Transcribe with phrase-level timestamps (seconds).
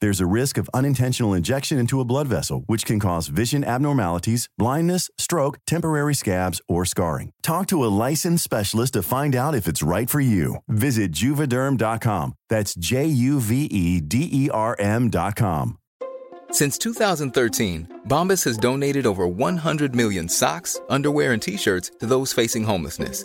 [0.00, 4.48] There's a risk of unintentional injection into a blood vessel, which can cause vision abnormalities,
[4.58, 7.32] blindness, stroke, temporary scabs, or scarring.
[7.42, 10.56] Talk to a licensed specialist to find out if it's right for you.
[10.68, 12.34] Visit juvederm.com.
[12.48, 15.78] That's J U V E D E R M.com.
[16.50, 22.32] Since 2013, Bombas has donated over 100 million socks, underwear, and t shirts to those
[22.32, 23.24] facing homelessness.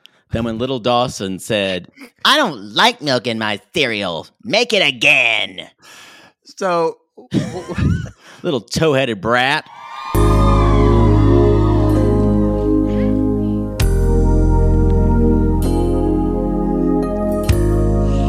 [0.31, 1.91] than when little Dawson said,
[2.25, 4.27] I don't like milk in my cereal.
[4.43, 5.69] Make it again.
[6.43, 6.99] So,
[8.43, 9.67] little toe headed brat.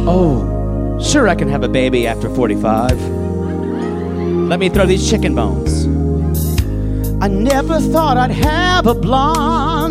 [0.05, 3.01] Oh, sure, I can have a baby after 45.
[4.49, 5.87] Let me throw these chicken bones.
[7.23, 8.95] I never thought I'd have a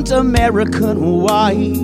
[0.09, 1.77] American wife.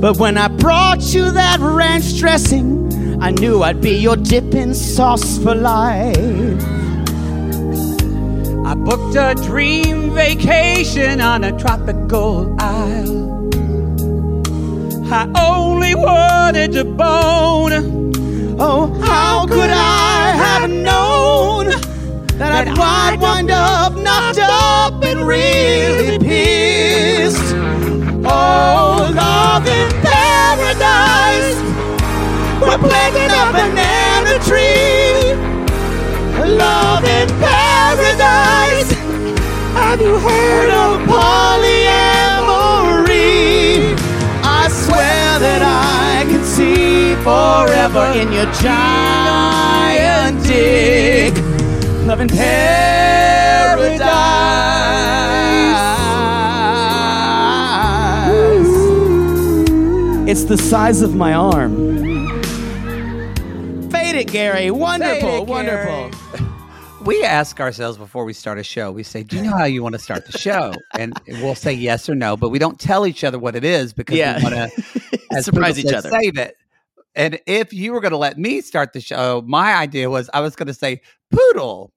[0.00, 5.38] But when I brought you that ranch dressing, I knew I'd be your dipping sauce
[5.38, 6.16] for life.
[8.64, 13.26] I booked a dream vacation on a tropical isle.
[15.12, 17.72] I only wanted to bone.
[18.58, 21.05] Oh, how could I have known
[22.38, 27.54] that I'd wind up knocked up and really pissed?
[28.24, 31.56] Oh, love in paradise.
[32.60, 35.32] We're planting a banana tree.
[36.56, 38.92] Love in paradise.
[39.72, 41.96] Have you heard of polyamory?
[44.44, 51.35] I swear that I can see forever in your giant dick.
[52.06, 54.06] Love in paradise.
[60.28, 61.76] It's the size of my arm.
[63.90, 64.70] Fade it, Gary.
[64.70, 66.10] Wonderful, it, wonderful.
[67.04, 69.82] we ask ourselves before we start a show, we say, Do you know how you
[69.82, 70.74] want to start the show?
[70.98, 73.92] And we'll say yes or no, but we don't tell each other what it is
[73.92, 74.38] because Yeah.
[74.38, 74.54] we want
[75.30, 76.10] to Surprise each other.
[76.10, 76.56] Save it.
[77.14, 80.40] And if you were going to let me start the show, my idea was I
[80.40, 81.00] was going to say,
[81.30, 81.92] Poodle,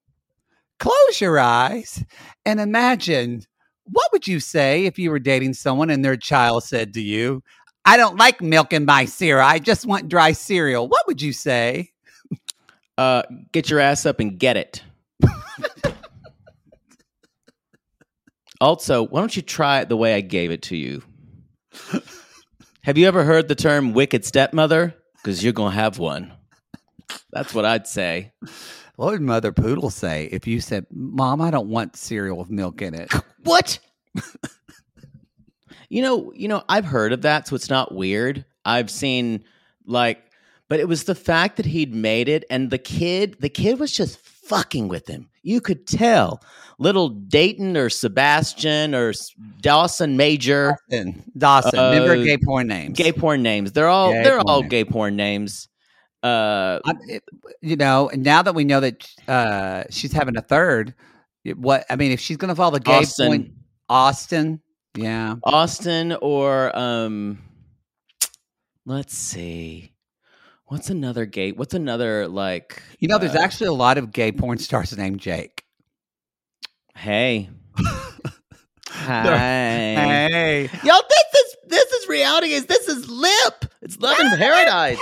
[0.80, 2.04] close your eyes
[2.44, 3.42] and imagine
[3.84, 7.42] what would you say if you were dating someone and their child said to you,
[7.84, 9.46] I don't like milk in my cereal.
[9.46, 10.88] I just want dry cereal.
[10.88, 11.90] What would you say?
[12.98, 14.82] Uh, get your ass up and get it.
[18.60, 21.02] also, why don't you try it the way I gave it to you?
[22.82, 24.94] Have you ever heard the term wicked stepmother?
[25.16, 26.32] Because you're going to have one.
[27.32, 28.32] That's what I'd say.
[29.00, 32.82] What would Mother Poodle say if you said, Mom, I don't want cereal with milk
[32.82, 33.10] in it?
[33.44, 33.78] What?
[35.88, 38.44] you know, you know, I've heard of that, so it's not weird.
[38.66, 39.42] I've seen
[39.86, 40.22] like,
[40.68, 43.90] but it was the fact that he'd made it, and the kid, the kid was
[43.90, 45.30] just fucking with him.
[45.42, 46.42] You could tell,
[46.78, 49.14] little Dayton or Sebastian or
[49.62, 51.22] Dawson Major, Dawson.
[51.38, 51.80] Dawson.
[51.80, 52.98] Remember Uh, gay porn names.
[52.98, 53.72] gay porn names.
[53.72, 54.70] They're all Gay they're all names.
[54.70, 55.68] gay porn names.
[56.22, 57.20] Uh, I'm-
[57.62, 60.94] you know, and now that we know that uh, she's having a third,
[61.56, 63.26] what I mean, if she's going to follow the gay Austin.
[63.26, 63.52] point,
[63.88, 64.60] Austin,
[64.94, 67.38] yeah, Austin or um
[68.84, 69.92] let's see.
[70.66, 71.56] What's another gate?
[71.56, 75.20] What's another like you know, there's uh, actually a lot of gay porn stars named
[75.20, 75.64] Jake.
[76.94, 77.48] Hey.
[78.92, 79.22] Hi.
[80.30, 83.64] Hey, Yo, this is this is reality is this is lip.
[83.80, 84.98] It's love in paradise.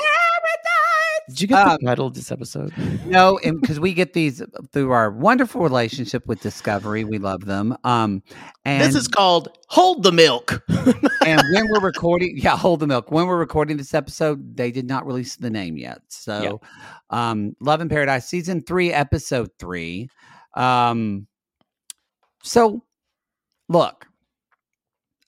[1.28, 2.72] Did you get Um, the title of this episode?
[3.06, 4.42] No, because we get these
[4.72, 7.04] through our wonderful relationship with Discovery.
[7.04, 7.76] We love them.
[7.84, 8.22] Um,
[8.64, 10.62] and this is called "Hold the Milk."
[11.26, 13.10] and when we're recording, yeah, hold the milk.
[13.10, 16.00] When we're recording this episode, they did not release the name yet.
[16.08, 16.60] So,
[17.10, 20.08] um, Love in Paradise, season three, episode three.
[20.54, 21.26] Um,
[22.42, 22.82] so
[23.68, 24.06] look,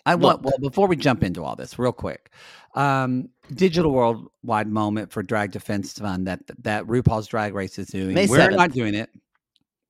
[0.06, 2.30] I want well before we jump into all this, real quick.
[2.74, 8.14] Um, digital worldwide moment for Drag Defense Fund that that RuPaul's Drag Race is doing.
[8.14, 8.56] May We're 7th.
[8.56, 9.10] not doing it.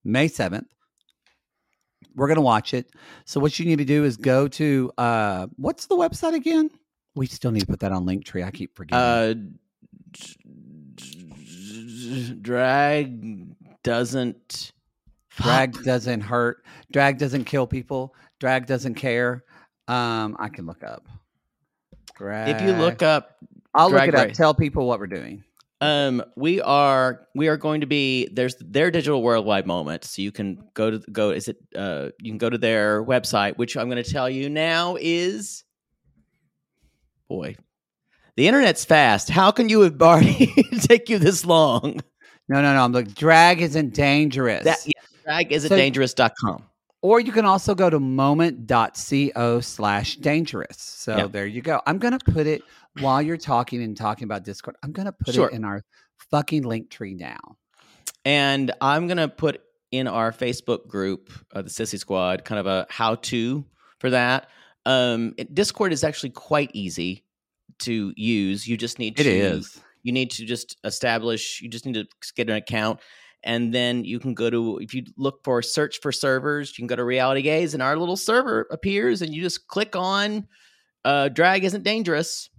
[0.04, 0.66] May seventh.
[2.16, 2.90] We're gonna watch it.
[3.24, 6.70] So what you need to do is go to uh what's the website again?
[7.14, 8.44] We still need to put that on Linktree.
[8.44, 8.98] I keep forgetting.
[9.04, 9.34] Uh,
[10.12, 10.36] d-
[10.94, 14.72] d- drag doesn't
[15.36, 15.84] drag fuck.
[15.84, 16.64] doesn't hurt.
[16.92, 18.14] Drag doesn't kill people.
[18.38, 19.44] Drag doesn't care.
[19.88, 21.06] Um, I can look up.
[22.20, 22.54] Drag.
[22.54, 23.36] If you look up,
[23.74, 24.26] I'll look it up.
[24.28, 24.36] Race.
[24.36, 25.42] Tell people what we're doing.
[25.80, 30.30] um, we are we are going to be there's their digital worldwide moment, so you
[30.30, 31.30] can go to go.
[31.30, 34.50] Is it uh you can go to their website, which I'm going to tell you
[34.50, 35.64] now is
[37.28, 37.56] boy.
[38.36, 39.28] The internet's fast.
[39.30, 42.00] How can you have already take you this long?
[42.48, 42.84] No, no, no.
[42.84, 44.64] I'm like drag isn't dangerous.
[44.64, 44.92] That yeah,
[45.24, 46.64] drag is So- dangerous.com.
[47.02, 50.76] or you can also go to moment.co slash dangerous.
[50.78, 51.26] So Yeah.
[51.26, 51.80] there you go.
[51.86, 52.62] I'm going to put it
[53.00, 54.76] while you're talking and talking about Discord.
[54.82, 55.48] I'm going to put Sure.
[55.48, 55.82] it in our
[56.30, 57.38] fucking link tree now.
[58.26, 62.86] And I'm gonna put in our Facebook group, uh, the Sissy Squad, kind of a
[62.90, 63.64] how-to
[63.98, 64.50] for that.
[64.84, 67.24] Um, it- Discord is actually quite easy
[67.78, 68.68] to use.
[68.68, 69.80] You just need to is.
[70.02, 71.62] you need to just establish.
[71.62, 72.06] You just need to
[72.36, 73.00] get an account,
[73.42, 76.86] and then you can go to if you look for search for servers, you can
[76.86, 80.46] go to Reality Gaze, and our little server appears, and you just click on
[81.04, 82.50] uh, "Drag isn't dangerous,"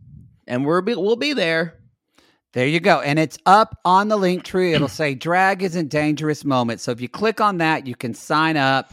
[0.47, 1.77] and we're be, we'll be there.
[2.53, 2.99] There you go.
[2.99, 4.73] And it's up on the link tree.
[4.73, 6.81] It'll say drag isn't dangerous moment.
[6.81, 8.91] So if you click on that, you can sign up.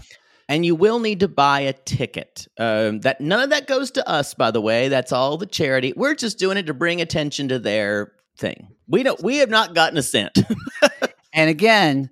[0.49, 2.47] and you will need to buy a ticket.
[2.59, 4.89] Um, that none of that goes to us, by the way.
[4.89, 5.93] That's all the charity.
[5.95, 8.69] We're just doing it to bring attention to their thing.
[8.87, 9.23] We don't.
[9.23, 10.39] We have not gotten a cent.
[11.39, 12.11] And again,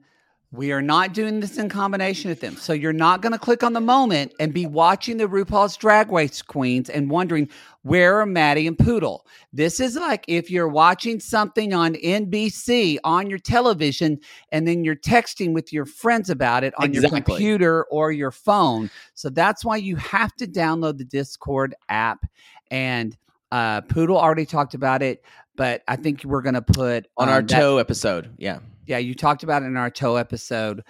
[0.53, 2.55] we are not doing this in combination with them.
[2.55, 6.13] So you're not going to click on the moment and be watching the RuPaul's Drag
[6.13, 7.49] Race Queens and wondering
[7.83, 9.27] where are Maddie and Poodle.
[9.53, 14.21] This is like if you're watching something on NBC on your television
[14.53, 18.91] and then you're texting with your friends about it on your computer or your phone.
[19.15, 22.25] So that's why you have to download the Discord app.
[22.71, 23.17] And
[23.51, 25.25] uh, Poodle already talked about it,
[25.57, 28.31] but I think we're going to put on our um, that- toe episode.
[28.39, 28.61] Yeah.
[28.87, 30.83] Yeah, you talked about it in our toe episode.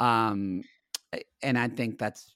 [0.00, 0.62] Um,
[1.42, 2.32] and I think that's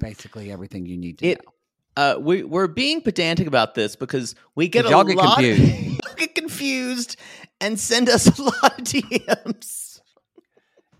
[0.00, 1.50] basically everything you need to It- know.
[1.96, 6.00] Uh, we we're being pedantic about this because we get a y'all get lot confused.
[6.16, 7.16] get confused
[7.60, 10.00] and send us a lot of DMs.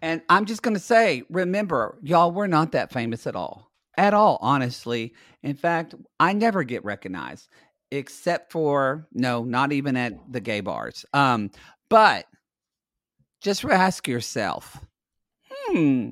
[0.00, 3.72] And I'm just going to say, remember, y'all, we're not that famous at all.
[3.96, 5.14] At all, honestly.
[5.42, 7.48] In fact, I never get recognized
[7.90, 11.04] except for, no, not even at the gay bars.
[11.12, 11.50] Um,
[11.88, 12.26] but
[13.44, 14.78] just ask yourself,
[15.50, 16.10] hmm,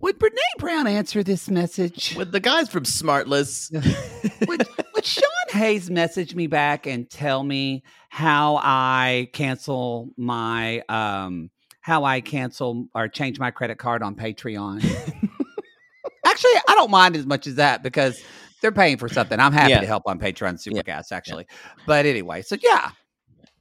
[0.00, 2.14] would Brene Brown answer this message?
[2.14, 3.72] With the guys from Smartless,
[4.46, 4.64] would,
[4.94, 11.50] would Sean Hayes message me back and tell me how I cancel my um
[11.80, 14.84] how I cancel or change my credit card on Patreon?
[16.26, 18.22] actually, I don't mind as much as that because
[18.60, 19.40] they're paying for something.
[19.40, 19.80] I'm happy Yeah.
[19.80, 20.82] to help on Patreon Yeah.
[20.82, 21.46] Supercast actually.
[21.86, 22.90] But anyway, so yeah.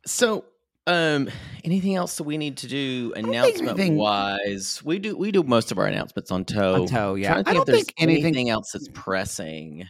[0.06, 0.46] So,
[0.88, 1.30] um,
[1.64, 4.82] anything else that we need to do announcement anything- wise?
[4.84, 6.82] We do we do most of our announcements on toe.
[6.84, 7.36] On toe, yeah.
[7.36, 9.86] To I if don't there's think anything- anything else that's pressing.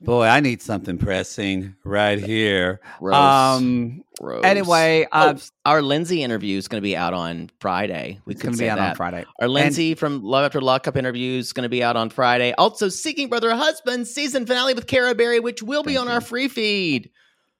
[0.00, 2.80] Boy, I need something pressing right here.
[2.98, 3.14] Gross.
[3.14, 4.44] Um Gross.
[4.44, 8.18] anyway, Oh, uh, our Lindsay interview is going to be out on Friday.
[8.24, 8.90] We it's could going to be out that.
[8.90, 9.24] on Friday.
[9.40, 12.52] Our Lindsay from Love After Lockup interview is going to be out on Friday.
[12.58, 16.12] Also, Seeking Brother Husband season finale with Cara Berry, which will be on you.
[16.14, 17.10] our free feed.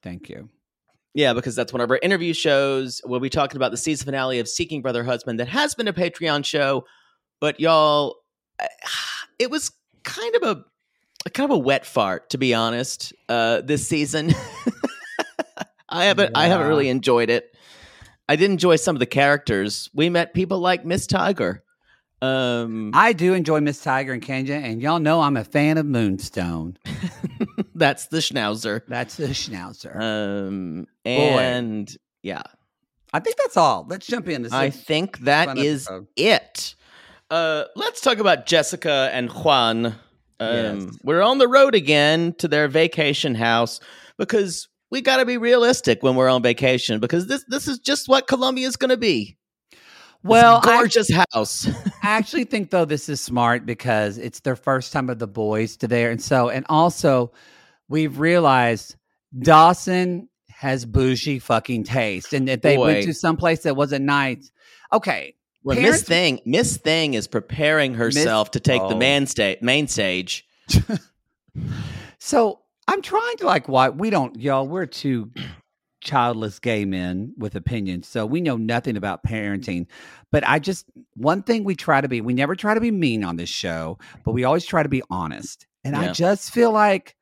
[0.02, 0.48] Thank you.
[1.14, 3.02] Yeah, because that's one of our interview shows.
[3.04, 5.92] We'll be talking about the season finale of Seeking Brother Husband that has been a
[5.92, 6.86] Patreon show.
[7.38, 8.16] But y'all,
[9.38, 9.72] it was
[10.04, 13.12] kind of a kind of a wet fart, to be honest.
[13.28, 14.32] Uh, this season,
[15.88, 17.54] I haven't I haven't really enjoyed it.
[18.28, 19.90] I did enjoy some of the characters.
[19.92, 21.62] We met people like Miss Tiger.
[22.22, 25.84] Um, I do enjoy Miss Tiger and Kenya, and y'all know I'm a fan of
[25.84, 26.78] Moonstone.
[27.74, 28.82] that's the Schnauzer.
[28.86, 30.00] That's the schnauzer.
[30.00, 32.42] Um, and yeah,
[33.12, 33.86] I think that's all.
[33.88, 34.46] Let's jump in.
[34.52, 36.06] I think a that fun is episode.
[36.16, 36.74] it.
[37.30, 39.86] Uh, let's talk about Jessica and Juan.
[39.86, 39.94] Um,
[40.40, 40.98] Yes.
[41.04, 43.80] We're on the road again to their vacation house
[44.18, 48.08] because we got to be realistic when we're on vacation because this this is just
[48.08, 49.36] what Colombia is going to be.
[50.24, 51.66] Well, This I- gorgeous house.
[52.02, 55.76] I actually think though this is smart because it's their first time of the boys
[55.78, 57.32] to there, and so and also
[57.88, 58.96] we've realized
[59.40, 60.28] Dawson
[60.62, 64.50] has bougie fucking taste, and if they went to some place that wasn't nice,
[64.92, 68.98] okay, Well, Miss Thing, Miss Thing is preparing herself to take the Oh.
[68.98, 70.46] man sta- main stage.
[72.18, 75.30] So I'm trying to like why we don't y'all we're two
[76.00, 79.86] childless gay men with opinions so we know nothing about parenting
[80.30, 83.22] but I just one thing we try to be we never try to be mean
[83.22, 87.16] on this show but we always try to be honest and I just feel like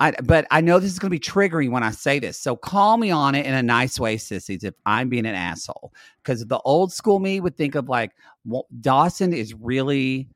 [0.00, 2.56] I but I know this is going to be triggering when I say this so
[2.56, 6.44] call me on it in a nice way sissies if I'm being an asshole because
[6.46, 8.12] the old school me would think of like
[8.44, 10.28] well, Dawson is really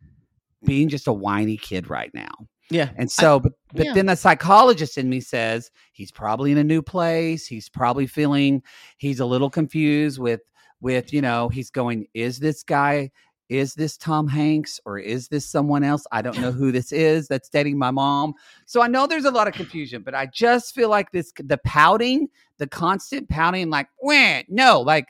[0.64, 2.30] being just a whiny kid right now
[2.70, 3.92] Yeah, and so, but, but yeah.
[3.94, 7.46] then the psychologist in me says he's probably in a new place.
[7.46, 8.62] He's probably feeling
[8.98, 10.40] he's a little confused with
[10.80, 12.06] with you know he's going.
[12.14, 13.10] Is this guy?
[13.48, 16.06] Is this Tom Hanks or is this someone else?
[16.12, 18.34] I don't know who this is that's dating my mom.
[18.66, 21.58] So I know there's a lot of confusion, but I just feel like this the
[21.58, 22.28] pouting,
[22.58, 25.06] the constant pouting, like, Wah, no, like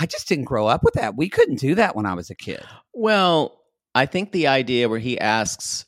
[0.00, 1.16] I just didn't grow up with that.
[1.16, 2.64] We couldn't do that when I was a kid.
[2.92, 3.60] Well,
[3.94, 5.86] I think the idea where he asks,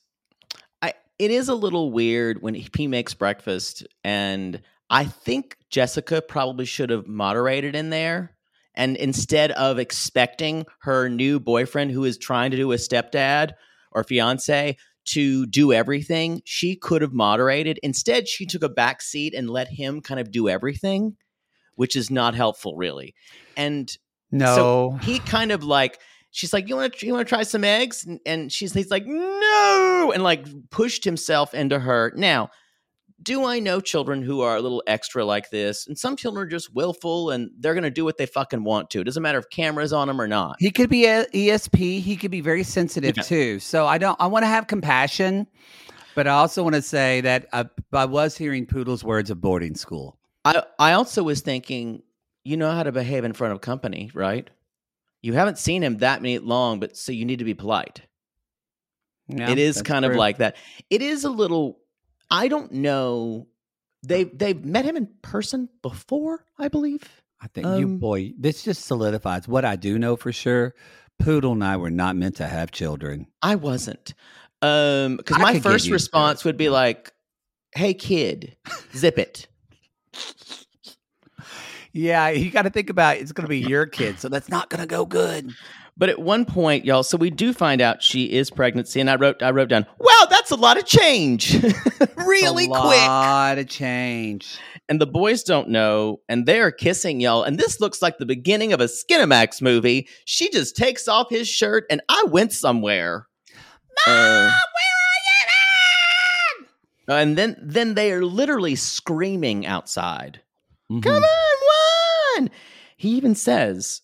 [0.83, 6.23] I it is a little weird when he, he makes breakfast, and I think Jessica
[6.23, 8.36] probably should have moderated in there.
[8.76, 13.52] And instead of expecting her new boyfriend, who is trying to do a stepdad
[13.92, 17.78] or fiance, to do everything, she could have moderated.
[17.83, 21.16] Instead, she took a back seat and let him kind of do everything,
[21.76, 23.14] which is not helpful, really.
[23.56, 23.97] And
[24.33, 26.00] No, he kind of like
[26.33, 28.90] she's like you want to you want to try some eggs and, and she's he's
[28.90, 32.50] like no and like pushed himself into her now
[33.23, 36.50] do i know children who are a little extra like this and some children are
[36.50, 39.38] just willful and they're going to do what they fucking want to it doesn't matter
[39.38, 42.00] if cameras on them or not He could be a ESP.
[42.00, 43.23] He could be very sensitive Yeah.
[43.23, 43.58] too.
[43.58, 44.20] So I don't.
[44.20, 45.46] I want to have compassion,
[46.14, 49.75] but I also want to say that I, I was hearing Poodle's words of boarding
[49.76, 50.18] school.
[50.44, 52.02] i i also was thinking
[52.44, 54.50] you know how to behave in front of company right
[55.23, 58.02] you haven't seen him that many long but so you need to be polite
[59.28, 60.56] it is kind of like that.
[60.90, 61.78] It is a little.
[62.30, 63.47] I don't know.
[64.02, 67.23] They they've met him in person before, I believe.
[67.40, 68.33] I think you um, boy.
[68.38, 70.75] This just solidifies what I do know for sure.
[71.18, 73.26] Poodle and I were not meant to have children.
[73.42, 74.14] I wasn't.
[74.62, 77.12] Um, because my first response would be like,
[77.75, 78.56] "Hey kid,
[78.95, 79.49] zip it."
[81.97, 84.68] Yeah, you got to think about it's going to be your kid, so that's not
[84.68, 85.50] going to go good.
[85.98, 89.16] But at Juan point, y'all, so we do find out she is pregnancy, and I
[89.16, 91.54] wrote I wrote down, "Wow, that's a lot of change,
[92.16, 94.58] really a quick." A lot of change.
[94.90, 97.42] and the boys don't know, and they're kissing y'all.
[97.42, 100.06] And this looks like the beginning of a Skinamax movie.
[100.26, 103.26] She just takes off his shirt, and I went somewhere.
[104.06, 104.50] Mom, where are
[106.58, 106.66] you
[107.08, 110.40] And then, then they are literally screaming outside.
[110.92, 111.02] Mhm.
[111.02, 112.50] Come on, one!
[112.96, 114.02] He even says,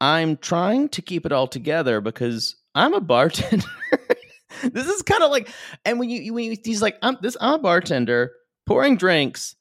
[0.00, 3.66] "I'm trying to keep it all together because I'm a bartender."
[4.62, 5.48] this is kind of like,
[5.84, 8.32] and when you when you, he's like, "I'm this I'm a bartender
[8.66, 9.56] pouring drinks."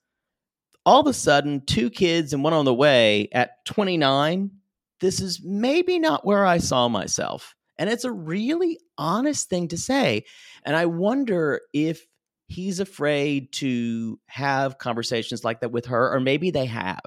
[0.85, 4.51] All of a sudden, two kids and one on the way at 29.
[4.99, 9.77] This is maybe not where I saw myself, and it's a really honest thing to
[9.77, 10.25] say.
[10.65, 12.05] And I wonder if
[12.47, 17.01] he's afraid to have conversations like that with her, or maybe they have.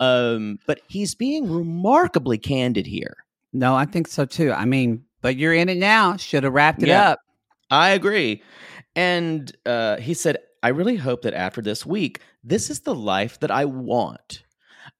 [0.00, 3.16] Um, but he's being remarkably candid here.
[3.52, 4.52] No, I think so too.
[4.52, 6.16] I mean, but you're in it now.
[6.16, 7.10] Should have wrapped it Yeah.
[7.10, 7.20] up.
[7.70, 8.42] I agree.
[8.96, 13.40] And uh, he said, I really hope that after this week, this is the life
[13.40, 14.42] that I want.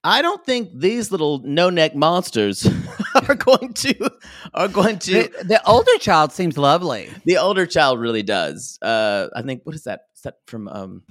[0.03, 2.67] I don't think these little no neck monsters
[3.29, 4.11] are going to
[4.55, 7.09] are going to The, the older child seems lovely.
[7.25, 8.79] the older child really does.
[8.83, 10.03] Uh, I think what is that?
[10.15, 11.03] Is that from um,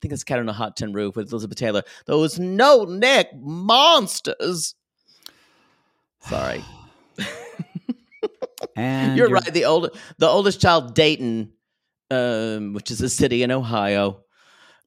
[0.00, 1.82] think it's Cat on a Hot Tin Roof with Elizabeth Taylor.
[2.06, 4.74] Those no neck monsters.
[6.20, 6.64] Sorry,
[8.76, 9.44] And you're right.
[9.44, 11.52] The old the oldest child, Dayton,
[12.10, 14.22] um, which is a city in Ohio,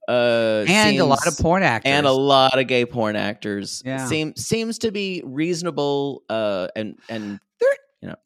[0.08, 1.90] uh, And a lot of porn actors.
[1.92, 3.82] and a lot of gay porn actors.
[3.86, 4.06] Yeah.
[4.06, 6.24] seem seems to be reasonable.
[6.30, 7.40] Uh, and and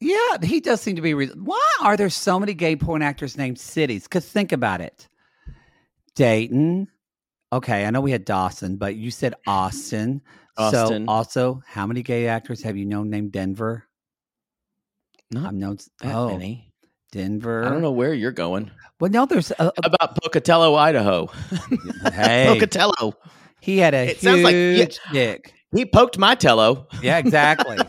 [0.00, 1.14] Yeah, he does seem to be.
[1.14, 4.02] Re- Why are there so many gay porn actors named cities?
[4.04, 5.08] Because think about it.
[6.16, 6.88] Dayton.
[7.52, 10.20] Okay, I know we had Dawson, but you said Austin.
[10.56, 11.06] Austin.
[11.06, 13.84] So also, how many gay actors have you known named Denver?
[15.30, 15.76] not I've known.
[16.00, 16.72] that oh, many.
[17.12, 17.64] Denver.
[17.64, 18.70] I don't know where you're going.
[19.00, 21.26] Well, no, there's a, How about Pocatello, Idaho?
[22.12, 22.46] hey.
[22.48, 23.14] Pocatello.
[23.60, 24.86] He had a It huge sounds like- yeah.
[25.12, 25.52] dick.
[25.72, 26.86] He poked my tello.
[27.02, 27.76] Yeah, exactly.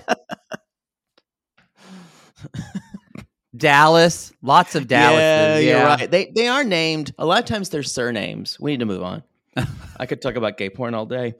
[3.57, 5.19] Dallas, lots of Dallas.
[5.19, 6.09] Yeah, you're right.
[6.09, 7.13] They they are named.
[7.17, 8.59] A lot of times they're surnames.
[8.59, 9.23] We need to move on.
[9.99, 11.35] I could talk about gay porn all day.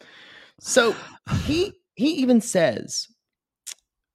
[0.59, 0.95] So
[1.45, 3.07] he he even says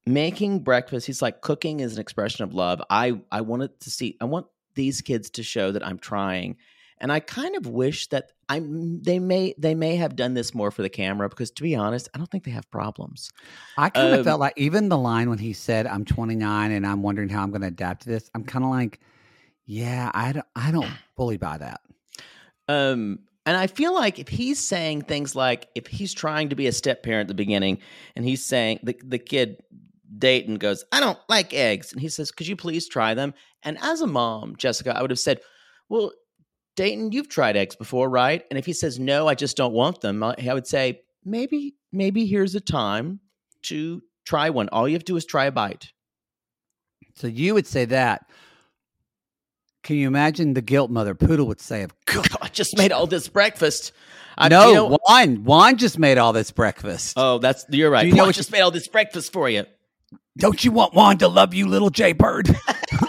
[0.05, 1.07] making breakfast.
[1.07, 2.81] He's like cooking is an expression of love.
[2.89, 4.17] I I wanted to see.
[4.19, 6.57] I want these kids to show that I'm trying,
[7.03, 9.01] and I kind of wish that I'm.
[9.03, 12.07] They may they may have done this more for the camera because to be honest,
[12.15, 13.29] I don't think they have problems.
[13.77, 16.87] I kind of Um, felt like even the line when he said, "I'm 29 and
[16.87, 19.01] I'm wondering how I'm going to adapt to this." I'm kind of like,
[19.65, 21.81] yeah, I don't, I don't fully buy that.
[22.69, 26.67] Um, and I feel like if he's saying things like if he's trying to be
[26.67, 27.79] a step parent at the beginning,
[28.15, 29.61] and he's saying the the kid
[30.17, 33.77] Dayton goes, "I don't like eggs," and he says, "Could you please try them?" And
[33.81, 35.41] as a mom, Jessica, I would have said,
[35.89, 36.13] "Well,
[36.75, 40.01] Dayton, you've tried eggs before, right?" And if he says, "No, I just don't want
[40.01, 43.19] them," I would say, "Maybe, maybe here's a time
[43.63, 44.69] to try one.
[44.69, 45.91] All you have to do is try a bite."
[47.15, 48.27] So you would say that.
[49.83, 53.05] Can you imagine the guilt mother Poodle would say of God, I just made all
[53.05, 53.91] this breakfast.
[54.37, 57.15] I, no, you know- Juan, Juan just made all this breakfast.
[57.17, 58.03] oh, that's you're right.
[58.03, 59.65] Do you know I what just made all this breakfast for you.
[60.37, 62.47] Don't you want Juan to love you, little Jay Bird?
[62.47, 62.75] God.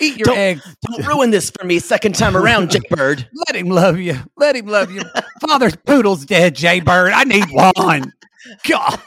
[0.00, 0.76] Eat your Don't- eggs.
[0.90, 3.28] Don't ruin this for me second time around, Jake Bird.
[3.48, 4.16] Let him love you.
[4.36, 5.02] Let him love you.
[5.46, 7.12] Father's poodle's dead, Jay Bird.
[7.12, 8.12] I need Juan.
[8.68, 9.00] God.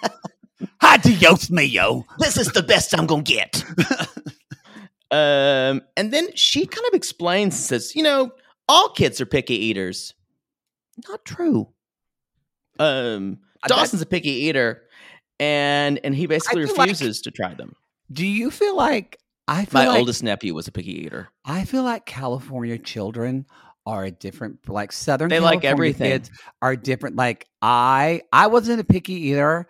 [0.82, 2.06] Adios mio.
[2.20, 3.64] This is the best I'm gonna get.
[5.12, 8.32] um, and then she kind of explains and says, you know,
[8.70, 10.14] all kids are picky eaters.
[11.08, 11.70] Not true.
[12.80, 14.84] Um, Dawson's a picky eater,
[15.40, 17.76] and and he basically feel like- refuses to try them.
[18.12, 19.18] Do you feel like
[19.52, 21.28] I My like, oldest nephew was a picky eater.
[21.44, 23.46] I feel like California children
[23.86, 26.10] are a different like Southern They like everything.
[26.10, 26.32] kids
[26.62, 27.18] are different.
[27.18, 29.68] Like I I wasn't a picky eater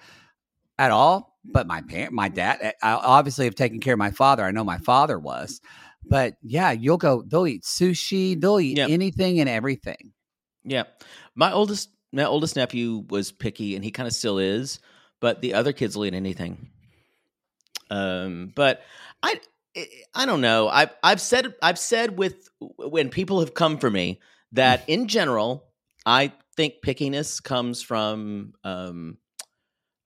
[0.78, 4.12] at all, but my parent my dad eh, I obviously have taken care of my
[4.12, 4.44] father.
[4.44, 5.62] I know my father was.
[6.06, 8.90] But yeah, you'll go they'll eat sushi, they'll eat Yep.
[8.90, 10.14] anything and everything.
[10.64, 10.84] Yeah.
[11.34, 14.80] My oldest my oldest nephew was picky and he kind of still is,
[15.22, 16.70] but the other kids will eat anything.
[17.90, 18.82] Um but
[19.24, 19.40] I
[19.76, 20.68] I- don't know.
[20.68, 24.20] I've I've said I've said with when people have come for me
[24.54, 25.66] that in general
[26.06, 29.18] I think pickiness comes from um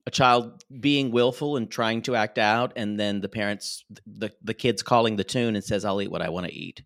[0.08, 4.54] a child being willful and trying to act out and then the parents the the
[4.54, 6.84] kids calling the tune and says I'll eat what I want to eat.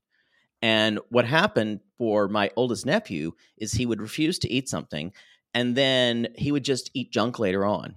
[0.61, 5.13] And what happened for my oldest nephew is he would refuse to eat something
[5.53, 7.95] and then he would just eat junk later on.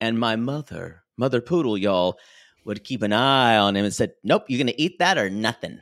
[0.00, 2.18] And my mother, mother poodle, y'all,
[2.64, 5.80] would keep an eye on him and said, Nope, you're gonna eat that or nothing.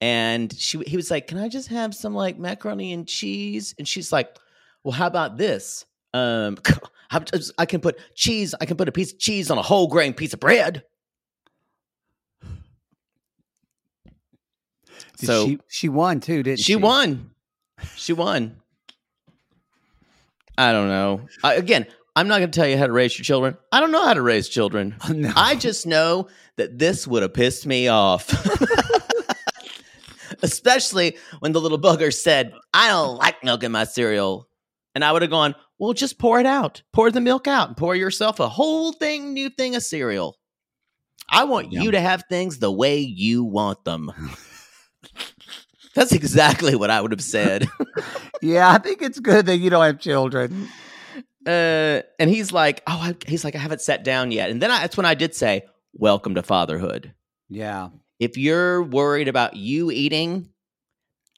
[0.00, 3.74] And she he was like, Can I just have some like macaroni and cheese?
[3.78, 4.36] And she's like,
[4.82, 5.84] Well, how about this?
[6.12, 6.58] Um
[7.10, 7.22] I
[7.58, 10.12] I can put cheese, I can put a piece of cheese on a whole grain
[10.14, 10.82] piece of bread.
[15.18, 16.72] Did So she she won too, didn't she?
[16.72, 17.30] she won.
[17.96, 18.60] She won.
[20.56, 21.26] I don't know.
[21.42, 23.56] I, again, I'm not going to tell you how to raise your children.
[23.72, 24.94] I don't know how to raise children.
[25.08, 25.32] No.
[25.36, 28.30] I just know that this would have pissed me off.
[30.42, 34.48] Especially when the little bugger said, I don't like milk in my cereal.
[34.94, 36.82] And I would have gone, well, just pour it out.
[36.92, 40.36] Pour the milk out and pour yourself a whole thing, new thing of cereal.
[41.28, 44.12] I want you to have things the way you want them.
[45.94, 47.68] That's exactly what I would have said.
[48.42, 50.68] Yeah, I think it's good that you don't have children.
[51.46, 54.70] Uh, and he's like, "Oh, I, he's like, I haven't sat down yet." And then
[54.70, 57.12] I, that's when I did say, "Welcome to fatherhood."
[57.48, 57.88] Yeah.
[58.20, 60.48] If you're worried about you eating,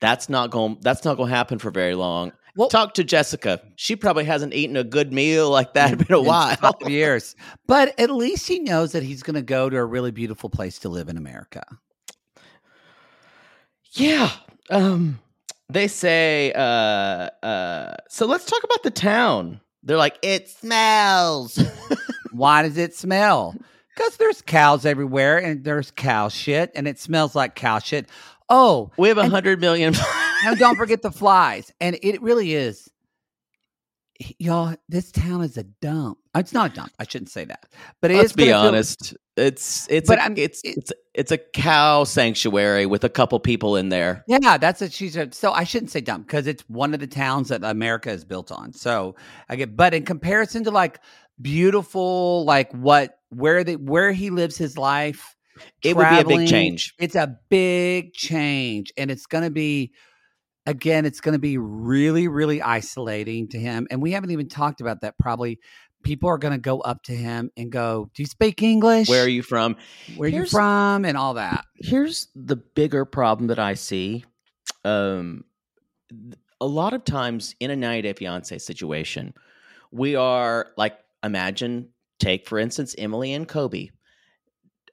[0.00, 0.78] that's not going.
[0.82, 2.32] That's not going to happen for very long.
[2.56, 3.60] Well- Talk to Jessica.
[3.76, 6.56] She probably hasn't eaten a good meal like that in a while.
[6.86, 7.34] years.
[7.66, 10.78] But at least he knows that he's going to go to a really beautiful place
[10.80, 11.62] to live in America.
[13.92, 14.30] Yeah.
[14.70, 15.20] Um
[15.68, 16.58] they say uh
[17.44, 19.60] uh so let's talk about the town.
[19.86, 21.58] They're like it smells.
[22.32, 23.54] Why does it smell?
[23.94, 28.08] Because there's cows everywhere and there's cow shit and it smells like cow shit.
[28.50, 29.94] Oh, we have a hundred million.
[30.44, 31.72] and don't forget the flies.
[31.80, 32.90] And it really is.
[34.38, 36.18] Y'all, this town is a dump.
[36.34, 36.92] It's not a dump.
[36.98, 37.66] I shouldn't say that.
[38.02, 39.14] But it Let's is be gonna feel- honest.
[39.36, 43.90] It's it's But a, it's, it's it's a cow sanctuary with a couple people in
[43.90, 44.24] there.
[44.26, 45.34] Yeah, that's what she said.
[45.34, 48.50] So I shouldn't say dumb because it's one of the towns that America is built
[48.50, 48.72] on.
[48.72, 49.14] So
[49.48, 51.00] I get, but in comparison to like
[51.40, 55.34] beautiful, like what where the where he lives his life.
[55.82, 56.94] It would be a big change.
[56.98, 59.92] It's a big change, and it's going to be
[60.66, 61.06] again.
[61.06, 63.86] It's going to be really, really isolating to him.
[63.90, 65.18] And we haven't even talked about that.
[65.18, 65.58] Probably
[66.06, 69.08] people are going to go up to him and go, "Do you speak English?
[69.08, 69.76] Where are you from?
[70.16, 71.64] Where are you from?" And all that.
[71.74, 74.24] here's the bigger problem that I see.
[74.84, 75.44] Um,
[76.60, 79.34] a lot of times in a 90 Day Fiance situation,
[79.90, 83.90] we are like, imagine, take for instance, Emily and Kobe.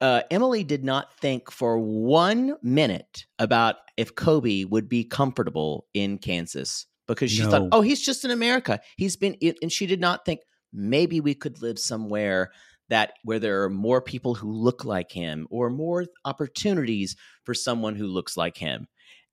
[0.01, 6.17] Uh, Emily did not think for one minute about if Kobe would be comfortable in
[6.17, 8.81] Kansas because she thought, oh, he's just in America.
[8.97, 10.41] He's been, and she did not think
[10.73, 12.51] maybe we could live somewhere
[12.89, 17.95] that where there are more people who look like him or more opportunities for someone
[17.95, 18.87] who looks like him.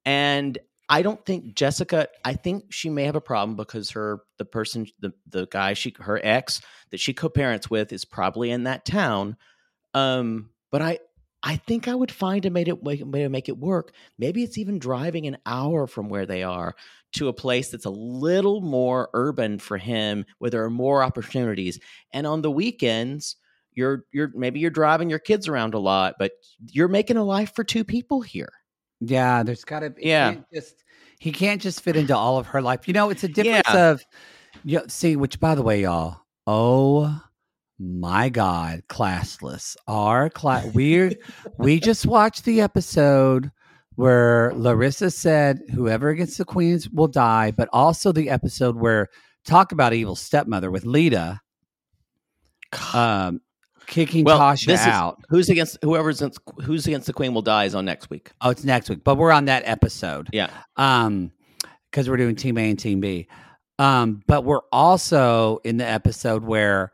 [0.05, 4.45] And I don't think Jessica, I think she may have a problem because her the
[4.45, 8.85] person the the guy she her ex that she co-parents with is probably in that
[8.85, 9.37] town.
[9.95, 10.99] Um but I
[11.43, 13.93] I think I would find a way to, way way to make it work.
[14.19, 16.75] Maybe it's even driving an hour from where they are
[17.15, 21.81] to a place that's a little more urban for him where there are more opportunities.
[22.13, 23.37] And on the weekends,
[23.73, 26.33] you're you're maybe you're driving your kids around a lot, but
[26.71, 28.53] you're making a life for two people here.
[29.01, 30.03] Yeah, there's got to be.
[30.03, 30.35] Yeah.
[30.53, 30.85] just
[31.19, 32.87] he can't just fit into all of her life.
[32.87, 33.91] You know, it's a difference Yeah.
[33.93, 34.05] of.
[34.65, 36.19] Yeah, see, which by the way, y'all.
[36.47, 37.19] Oh
[37.83, 39.75] my God, classless.
[39.89, 40.67] Our class.
[40.75, 41.13] we're
[41.59, 43.51] we just watched the episode
[43.97, 49.09] where Larissa said, "Whoever gets the queens will die," but also the episode where
[49.47, 51.41] talk about evil stepmother with Lita,
[52.95, 53.41] um,
[53.87, 55.19] kicking Well, Tasha this is- out.
[55.29, 58.31] Who's against whoever's against, who's against the queen will die is on next week.
[58.41, 60.29] Oh, it's next week, but we're on that episode.
[60.33, 60.51] Yeah.
[60.77, 61.33] um
[61.91, 63.27] because we're doing team a and team b
[63.81, 66.93] um but we're also in the episode where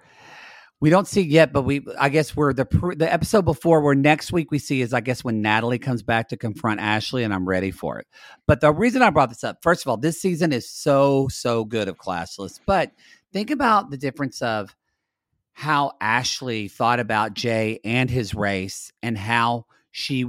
[0.81, 4.33] we don't see yet but we i guess we're the the episode before where next
[4.33, 7.49] week we see is i guess when natalie comes back to confront ashley and i'm
[7.49, 8.07] ready for it.
[8.47, 11.65] But the reason i brought this up first of all this season is so so
[11.65, 12.61] good of classless.
[12.65, 12.93] But
[13.33, 14.75] think about the difference of
[15.53, 20.27] how ashley thought about jay and his race and how she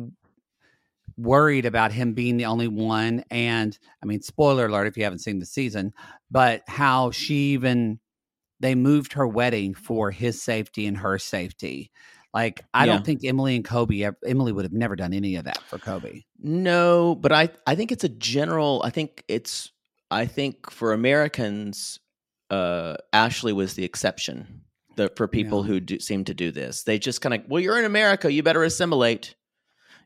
[1.17, 3.23] worried about him being the only one.
[3.29, 5.93] And i mean spoiler alert if you haven't seen the season
[6.31, 7.99] but how she even
[8.59, 11.91] they moved her wedding for his safety and her safety
[12.33, 12.93] like i Yeah.
[12.93, 16.21] don't think emily and kobe emily would have never done any of that for kobe
[16.39, 18.81] No, but I I think it's a general.
[18.85, 19.71] I think it's
[20.11, 21.99] I think for Americans,
[22.49, 24.61] uh, Ashley was the exception.
[24.95, 25.67] The for people Yeah.
[25.67, 28.43] who do, seem to do this, they just kind of well, you're in America, you
[28.43, 29.35] better assimilate.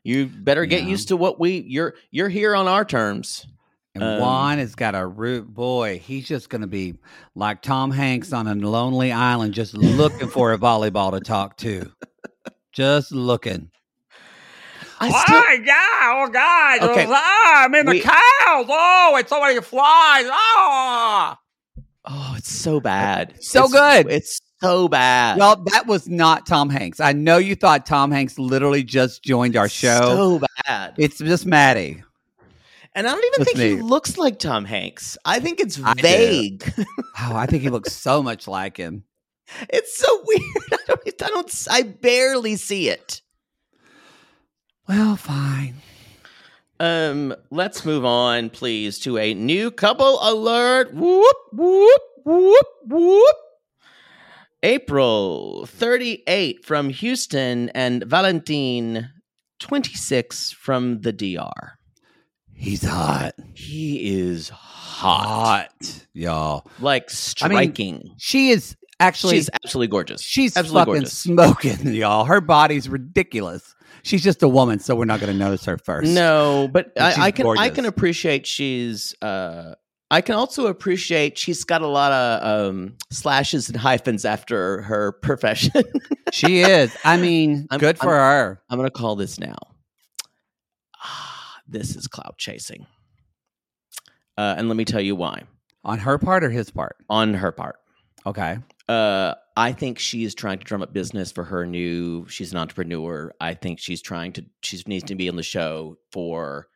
[0.04, 0.88] You better get Yeah.
[0.90, 3.46] used to what we you're you're here on our terms.
[3.94, 6.94] And Um, juan has got a root boy he's just going to be
[7.34, 11.90] like tom hanks on a lonely island just looking for a volleyball to talk to
[12.72, 13.70] just looking
[15.00, 16.28] I still, God!
[16.28, 16.90] Oh God!
[16.90, 17.06] Okay.
[17.08, 18.14] Ah, I'm in We- cows.
[18.46, 20.26] Oh, it's so many flies.
[20.30, 21.34] Oh,
[22.04, 23.72] oh, it's so bad, So It's-
[24.04, 24.12] good.
[24.12, 25.38] It's so bad.
[25.38, 27.00] well, that was not Tom Hanks.
[27.00, 30.38] I know you thought Tom Hanks literally just joined our show.
[30.38, 30.94] so bad.
[30.98, 32.04] it's just Maddie.
[32.94, 35.16] And I don't even Just think he looks like Tom Hanks.
[35.24, 36.70] I think it's I vague.
[37.20, 39.04] Oh, I think he looks so much like him.
[39.70, 40.42] it's so weird.
[40.72, 41.66] I don't, I don't.
[41.70, 43.20] I barely see it.
[44.88, 45.76] Well, fine.
[46.80, 50.92] Um, let's move on, please, to a new couple alert.
[50.94, 53.36] Whoop whoop whoop whoop.
[54.64, 59.10] April 38 from Houston and Valentine
[59.60, 61.78] 26 from the DR.
[62.62, 63.32] He's hot.
[63.54, 64.62] He is hot.
[65.02, 66.64] Hot, y'all.
[66.78, 67.10] Like
[67.42, 68.14] I mean, striking.
[68.18, 70.20] She is actually she's absolutely gorgeous.
[70.20, 71.18] She's absolutely fucking gorgeous.
[71.82, 72.24] smoking, y'all.
[72.24, 73.74] Her body's ridiculous.
[74.04, 76.08] She's just a woman, so we're not going to notice her first.
[76.12, 79.74] No, but I, I can I can appreciate she's uh
[80.08, 85.10] I can also appreciate she's got a lot of um slashes and hyphens after her
[85.10, 85.82] profession.
[86.32, 86.96] she is.
[87.04, 88.62] I mean, I'm- good for her.
[88.70, 89.56] I'm gonna call this now.
[91.72, 92.86] This is cloud chasing.
[94.36, 95.42] Uh, and let me tell you why.
[95.84, 96.96] On her part or his part?
[97.10, 97.76] On her part.
[98.24, 98.58] Okay.
[98.88, 102.26] Uh, I think she's trying to drum up business for her new.
[102.28, 103.32] She's an entrepreneur.
[103.40, 104.44] I think she's trying to.
[104.62, 106.68] She needs to be on the show for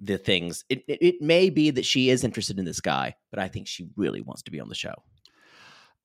[0.00, 0.64] the things.
[0.68, 3.66] It, it it may be that she is interested in this guy, but I think
[3.66, 4.94] she really wants to be on the show.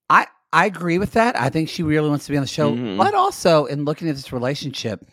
[0.10, 1.40] I I agree with that.
[1.40, 2.98] I think she really wants to be on the show, Mhm.
[2.98, 5.06] but also in looking at this relationship,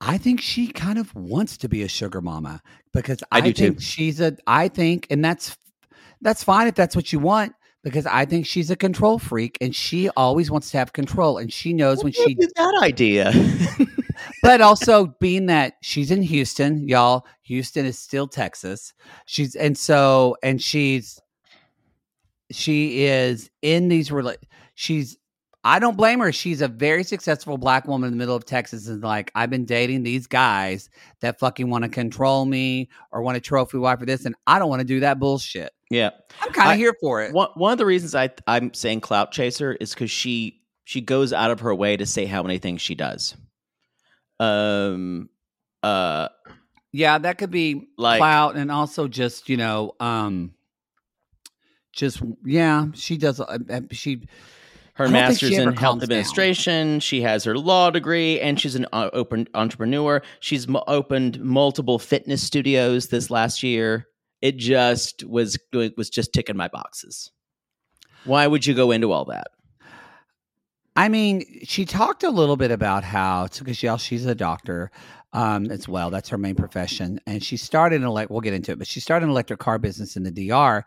[0.00, 3.52] I think she kind of wants to be a sugar mama because I I, do
[3.52, 3.62] too.
[3.64, 4.36] think she's a.
[4.46, 5.56] I think, and that's
[6.20, 7.52] that's fine if that's what you want.
[7.82, 11.52] because I think she's a control freak and she always wants to have control and
[11.52, 13.32] she knows when she that idea.
[14.42, 18.92] but also being that she's in Houston, y'all, Houston is still Texas.
[19.26, 21.20] She's and so and she's
[22.50, 24.36] she is in these rela-
[24.74, 25.16] she's
[25.68, 26.32] I don't blame her.
[26.32, 29.66] She's a very successful black woman in the middle of Texas and like I've been
[29.66, 30.88] dating these guys
[31.20, 34.58] that fucking want to control me or want a trophy wife for this and I
[34.58, 35.72] don't want to do that bullshit.
[35.90, 36.10] yeah.
[36.40, 37.34] I'm kind of here for it.
[37.34, 41.34] One one of the reasons I I'm saying clout chaser is because she she goes
[41.34, 43.36] out of her way to say how many things she does.
[44.40, 45.28] Um,
[45.82, 46.28] uh,
[46.92, 50.54] Yeah, that could be Like- clout and also just, you know, um
[51.92, 54.22] just yeah, she does uh, uh, she
[54.98, 56.18] her I don't think she master's in health calms down.
[56.18, 57.00] administration.
[57.00, 60.22] She has her law degree, and she's an uh, open entrepreneur.
[60.40, 64.08] She's m- opened multiple fitness studios this last year.
[64.42, 67.30] It just was it was just ticking my boxes.
[68.24, 69.46] Why would you go into all that?
[70.96, 74.90] I mean, she talked a little bit about how because yeah, she's a doctor
[75.32, 76.10] um, as well.
[76.10, 78.32] That's her main profession, and she started an elect.
[78.32, 80.84] We'll get into it, but she started an electric car business in the DR,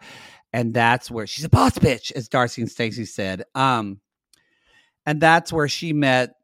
[0.54, 3.44] and that's where she's a boss bitch, as Darcy and Stacy said.
[3.56, 4.00] Um,
[5.06, 6.36] and that's where she met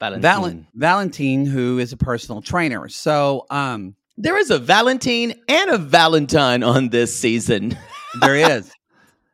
[0.00, 0.22] Valentine.
[0.22, 2.88] Valen- Valentine, who is a personal trainer.
[2.88, 7.76] So, um, There is a Valentine and a Valentine on this season.
[8.20, 8.72] there is,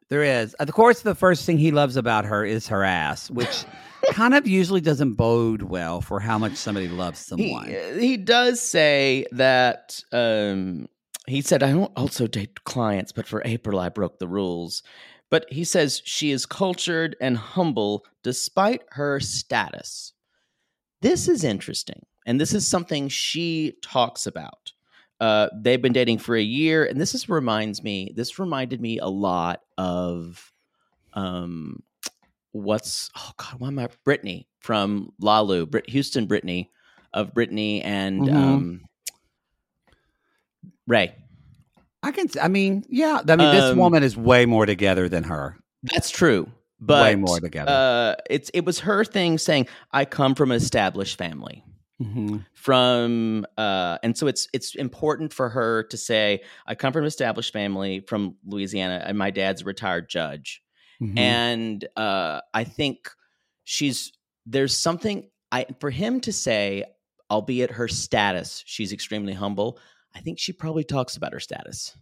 [0.09, 0.55] there is.
[0.55, 3.65] Of course, the first thing he loves about her is her ass, which
[4.11, 7.99] kind of usually doesn't bode well for how much somebody loves he, someone.
[7.99, 10.89] he does say that um,
[11.27, 14.83] he said, I don't also date clients, but for April, I broke the rules.
[15.31, 20.13] But he says she is cultured and humble despite her status.
[21.01, 22.05] This is interesting.
[22.27, 24.73] And this is something she talks about.
[25.21, 26.85] Uh, they've been dating for a year.
[26.85, 30.53] And this is reminds me, this reminded me a lot of
[31.15, 31.83] um,
[32.53, 36.71] what's, oh God, why am I, Brittany from Lalu, Brit, Houston Brittany
[37.15, 38.35] of Brittany and Mhm.
[38.35, 38.81] um,
[40.87, 41.15] Ray.
[42.03, 42.29] I can.
[42.41, 43.21] I mean, yeah.
[43.29, 45.57] I mean, this Um, woman is way more together than her.
[45.83, 46.51] That's true.
[46.81, 47.71] But Way more together.
[47.71, 51.65] Uh, it's it was her thing saying, I come from an established family.
[52.03, 52.39] Mm-hmm.
[52.55, 57.09] From uh, and so it's it's important for her to say, I come from an
[57.09, 60.61] established family from Louisiana, and my dad's a retired judge.
[61.01, 61.19] Mm-hmm.
[61.19, 63.11] And uh, I think
[63.63, 64.13] she's
[64.45, 66.85] there's something I for him to say,
[67.31, 69.79] albeit her status, she's extremely humble.
[70.15, 71.97] I think she probably talks about her status.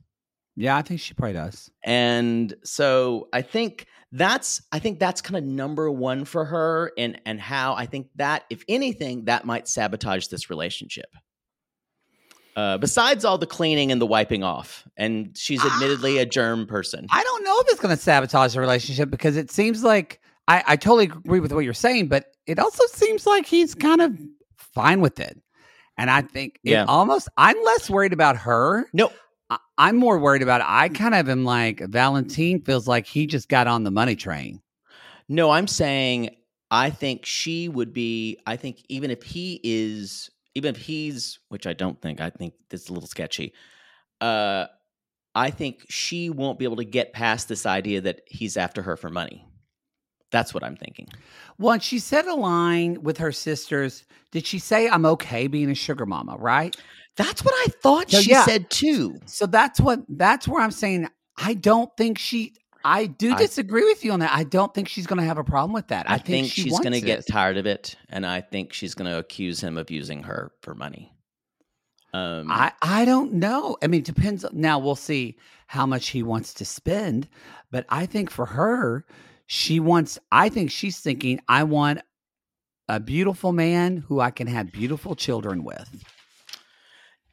[0.57, 1.70] yeah, I think she probably does.
[1.85, 7.20] and so i think that's i think that's kind of number one for her and
[7.25, 11.07] and how i think that if anything that might sabotage this relationship
[12.57, 17.07] uh, besides all the cleaning and the wiping off and she's admittedly a germ person
[17.11, 20.64] I don't know if it's going to sabotage the relationship because it seems like I,
[20.66, 24.18] I totally agree with what you're saying, but it also seems like he's kind of
[24.57, 25.40] fine with it.
[26.01, 26.85] And I think it Yeah.
[26.89, 28.87] almost, I'm less worried about her.
[28.93, 29.13] no
[29.51, 33.49] I, I'm more worried about, I kind of am like, Valentine feels like he just
[33.49, 34.61] got on the money train.
[35.29, 36.31] no i'm saying
[36.71, 41.67] i think she would be i think even if he is even if he's which
[41.67, 43.53] i don't think i think this is a little sketchy
[44.21, 44.67] uh
[45.35, 48.97] i think she won't be able to get past this idea that he's after her
[48.97, 49.45] for money
[50.31, 51.07] that's what i'm thinking
[51.59, 54.05] Well, and she said a line with her sisters.
[54.33, 56.75] Did she say, I'm okay being a sugar mama, right?
[57.16, 58.45] That's what I thought So, she yeah.
[58.45, 59.19] said too.
[59.27, 63.85] So that's what that's where I'm saying I don't think she I do I- disagree
[63.85, 64.33] with you on that.
[64.33, 66.09] I don't think she's going to have a problem with that.
[66.09, 68.95] I, I, think, she she's going to get tired of it, and I think she's
[68.95, 71.12] going to accuse him of using her for money.
[72.14, 73.77] Um, I I don't know.
[73.83, 74.45] I mean, it depends.
[74.53, 77.29] Now we'll see how much he wants to spend,
[77.71, 79.05] but I think for her,
[79.53, 80.17] she wants.
[80.31, 82.03] I think she's thinking, I want
[82.89, 86.05] a beautiful man who I can have beautiful children with.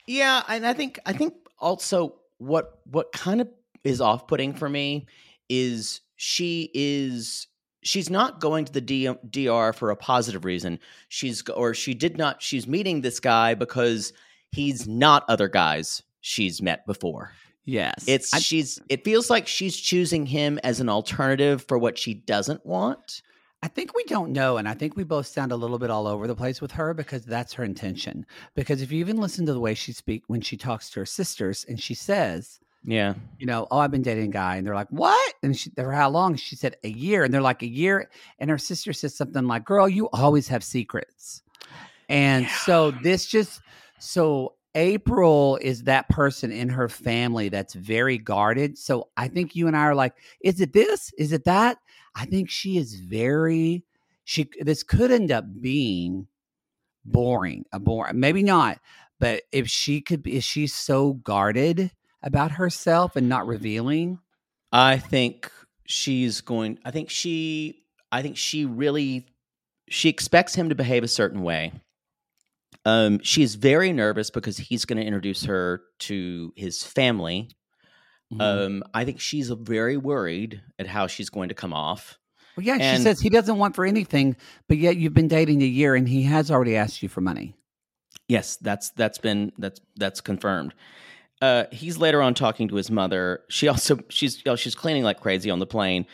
[0.08, 3.48] yeah, and I think I think also what what kind of
[3.84, 5.06] is off putting for me
[5.48, 7.46] is she is
[7.84, 10.80] she's not going to the DR for a positive reason.
[11.10, 12.42] She's or she did not.
[12.42, 14.12] She's meeting this guy because
[14.52, 17.34] he's not other guys she's met before.
[17.70, 21.98] Yes, It's I- she's it feels like she's choosing him as an alternative for what
[21.98, 23.22] she doesn't want.
[23.62, 26.08] I think we don't know, and I think we both sound a little bit all
[26.08, 28.26] over the place with her because that's her intention.
[28.56, 31.06] Because if you even listen to the way she speak when she talks to her
[31.06, 33.16] sisters, and she says, Yeah.
[33.40, 35.34] you know, oh, I've been dating a guy, and they're like, what?
[35.44, 36.36] And she, they're how long?
[36.36, 39.66] She said a year, and they're like a year, and her sister says something like,
[39.66, 41.42] "Girl, you always have secrets,"
[42.08, 43.60] and so this just
[44.00, 44.54] so.
[44.78, 48.78] April is that person in her family that's very guarded.
[48.78, 51.12] So I think you and I are like, is it this?
[51.18, 51.80] Is it that?
[52.16, 53.84] I think she is very
[54.24, 56.28] she this could end up being
[57.06, 58.80] boring, a boring maybe not,
[59.20, 64.20] but if she could be is she so guarded about herself and not revealing?
[64.72, 65.52] I think
[65.88, 69.26] she's going I think she I think she really
[69.90, 71.72] she expects him to behave a certain way.
[72.88, 77.50] Um, she is very nervous because he's going to introduce her to his family.
[78.34, 78.42] Mhm.
[78.42, 82.18] Um, I think she's very worried at how she's going to come off.
[82.56, 84.38] well, yeah, she says he doesn't want for anything,
[84.70, 87.56] but yet you've been dating a year and he has already asked you for money.
[88.30, 90.74] Yes, that's that's been that's that's confirmed.
[91.42, 93.42] Uh, he's later on talking to his mother.
[93.50, 96.06] She also she's you know, she's cleaning like crazy on the plane.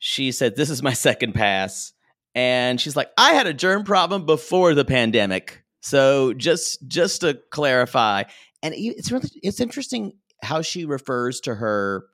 [0.00, 1.92] She said, "This is my second pass,"
[2.34, 7.38] and she's like, "I had a germ problem before the pandemic." So just just to
[7.50, 8.24] clarify,
[8.62, 12.06] and it's really it's interesting how she refers to her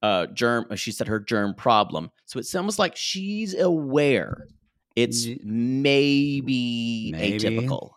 [0.00, 0.66] uh germ.
[0.70, 2.10] uh, She said her germ problem.
[2.26, 4.46] So it's almost like she's aware
[4.94, 7.38] it's maybe, Maybe.
[7.38, 7.90] atypical.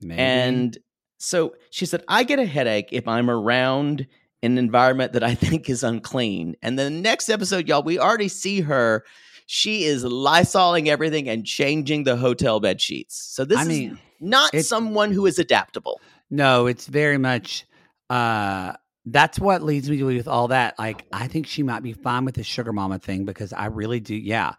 [0.00, 0.20] Maybe.
[0.20, 0.78] And
[1.18, 4.06] so she said, I get a headache if I'm around
[4.42, 6.56] an environment that I think is unclean.
[6.62, 9.04] And the next episode, y'all, we already see her.
[9.46, 13.18] She is lysoling everything and changing the hotel bed sheets.
[13.18, 16.00] So this I is mean, not someone who is adaptable.
[16.30, 17.64] No, it's very much
[18.10, 18.72] uh
[19.06, 20.76] that's what leads me to with all that.
[20.78, 24.00] Like I think she might be fine with the sugar mama thing because I really
[24.00, 24.54] do yeah.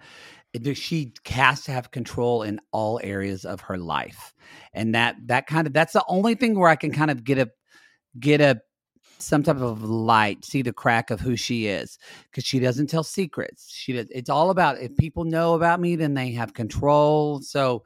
[0.73, 4.34] She has to have control in all areas of her life.
[4.73, 7.38] And that that kind of that's the only thing where I can kind of get
[7.38, 7.52] a
[8.19, 8.62] get a
[9.20, 11.98] some type of light, see the crack of who she is
[12.30, 13.72] because she doesn't tell secrets.
[13.74, 17.42] She does, it's all about if people know about me, then they have control.
[17.42, 17.84] So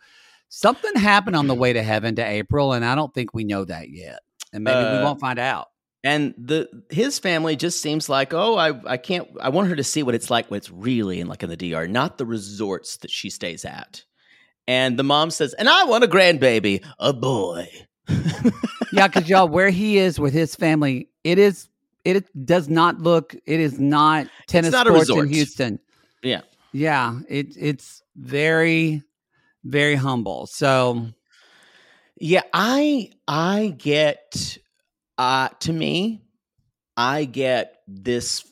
[0.50, 3.66] something happened on the way to heaven to April, and I don't think we know
[3.66, 4.20] that yet,
[4.54, 5.68] and maybe we Uh, won't find out.
[6.04, 9.84] And the his family just seems like, oh, I I can't I want her to
[9.84, 12.98] see what it's like when it's really in like in the DR, not the resorts
[12.98, 14.04] that she stays at.
[14.68, 17.68] And the mom says, and I want a grandbaby, a boy.
[18.92, 21.70] Yeah, because y'all, where he is with his family, it is
[22.04, 23.36] it does not look.
[23.46, 25.28] It is not tennis not sports in.
[25.28, 25.80] Houston.
[26.24, 26.42] Yeah.
[26.74, 29.04] Yeah, it it's very
[29.64, 30.48] very humble.
[30.48, 31.08] So
[32.20, 34.58] Yeah, I I get
[35.18, 36.22] uh to me,
[36.98, 38.46] I get this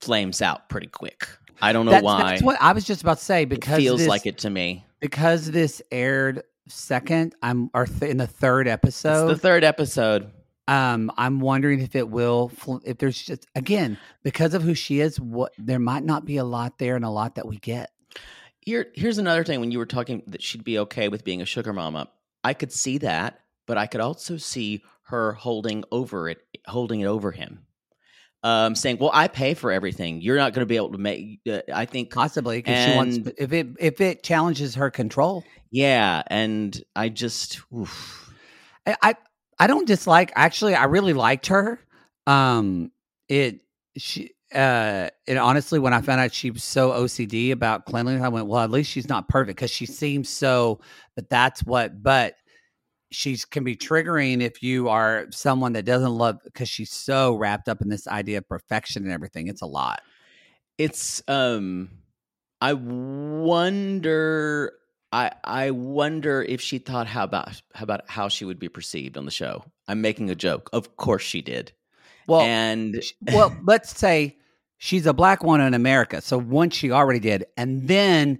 [0.00, 1.26] flames out pretty quick.
[1.60, 2.22] I don't know that's, why.
[2.22, 4.50] that's what I was just about to say it because feels this, like it to
[4.50, 4.84] me.
[5.00, 6.42] because this aired
[6.72, 7.34] second.
[7.42, 9.28] I'm or th- in the third It's episode.
[9.28, 10.30] the third episode.
[10.68, 12.48] um, I'm wondering if it will.
[12.48, 16.36] fl- If there's just again because of who she is, what there might not be
[16.36, 17.90] a lot there and a lot that we get.
[18.60, 19.58] Here, here's another thing.
[19.60, 22.08] When you were talking that she'd be okay with being a sugar mama,
[22.44, 27.06] I could see that, but I could also see her holding over it, holding it
[27.06, 27.66] over him,
[28.42, 30.20] um, saying, "Well, I pay for everything.
[30.20, 33.18] You're not going to be able to make." Uh, I think, Possibly because she wants
[33.38, 35.44] if it if it challenges her control.
[35.70, 38.32] yeah, and I just, oof.
[38.86, 39.14] I, I
[39.58, 40.32] I don't dislike.
[40.34, 41.80] Actually, I really liked her.
[42.26, 42.90] Um,
[43.28, 43.60] it
[43.96, 48.28] she uh, and honestly, when I found out she was so OCD about cleanliness, I
[48.28, 50.80] went, well, at least she's not perfect because she seems so.
[51.16, 52.02] But that's what.
[52.02, 52.34] But
[53.12, 57.68] she's can be triggering if you are someone that doesn't love because she's so wrapped
[57.68, 59.48] up in this idea of perfection and everything.
[59.48, 60.00] It's a lot.
[60.78, 61.90] it's um
[62.60, 64.72] i wonder
[65.12, 69.16] i i wonder if she thought how about how about how she would be perceived
[69.18, 71.72] on the show i'm making a joke of course she did
[72.26, 74.36] Well, and well, let's say
[74.78, 76.20] she's a black woman in America.
[76.20, 78.38] So once she already did, and then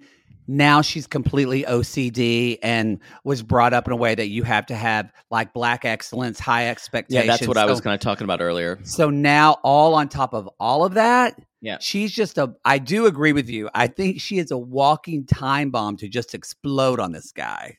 [0.48, 4.74] now she's completely OCD and was brought up in a way that you have to
[4.74, 7.24] have like black excellence, high expectations.
[7.26, 10.34] yeah that's what i was kind of talking about earlier So now, all on top
[10.34, 11.78] of all of that, Yeah.
[11.80, 12.54] she's just a.
[12.64, 13.70] I do agree with you.
[13.74, 17.78] I think she is a walking time bomb to just explode on this guy.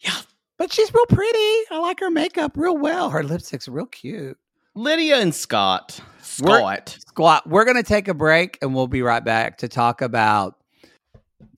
[0.00, 0.16] yeah
[0.58, 1.38] But she's real pretty.
[1.70, 3.10] I like her makeup real well.
[3.10, 4.36] Her lipstick's real cute.
[4.74, 6.00] lidia and scott
[6.40, 7.48] We're- scott Squat.
[7.48, 10.56] We're going to take a break and we'll be right back to talk about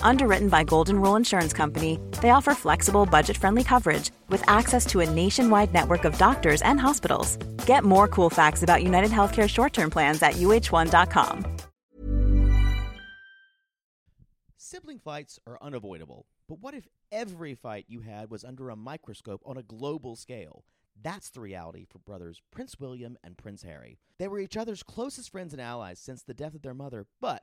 [0.00, 5.00] Underwritten by Golden Rule Insurance Company, they offer flexible, budget friendly coverage with access to
[5.00, 7.36] a nationwide network of doctors and hospitals.
[7.66, 11.44] Get more cool facts about United Healthcare short term plans at uh1.com.
[14.56, 19.42] Sibling fights are unavoidable, but what if every fight you had was under a microscope
[19.46, 20.64] on a global scale?
[21.00, 23.98] That's the reality for brothers Prince William and Prince Harry.
[24.18, 27.42] They were each other's closest friends and allies since the death of their mother, but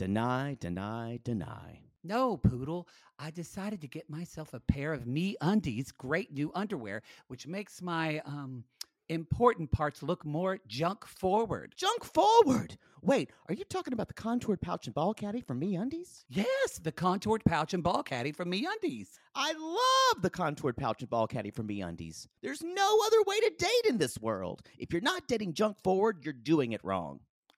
[0.00, 1.82] Deny, deny, deny.
[2.02, 2.88] No, Poodle.
[3.18, 7.82] I decided to get myself a pair of Me Undies great new underwear, which makes
[7.82, 8.64] my um
[9.10, 11.74] important parts look more junk forward.
[11.76, 12.78] Junk forward.
[13.02, 16.24] Wait, are you talking about the contoured pouch and ball caddy from Me Undies?
[16.30, 19.20] Yes, the contoured pouch and ball caddy from Me Undies.
[19.34, 22.26] I love the contoured pouch and ball caddy from Me Undies.
[22.40, 24.62] There's no other way to date in this world.
[24.78, 27.20] If you're not dating junk forward, you're doing it wrong.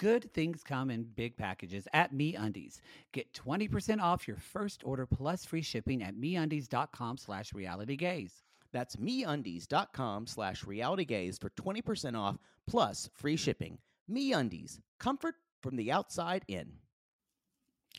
[0.00, 2.80] good things come in big packages at MeUndies.
[3.12, 8.32] Get 20% off your first order plus free shipping at MeUndies.com slash realitygaze.
[8.72, 13.76] That's meundies.com slash realitygaze for 20% off plus free shipping.
[14.10, 16.72] MeUndies, comfort from the outside in.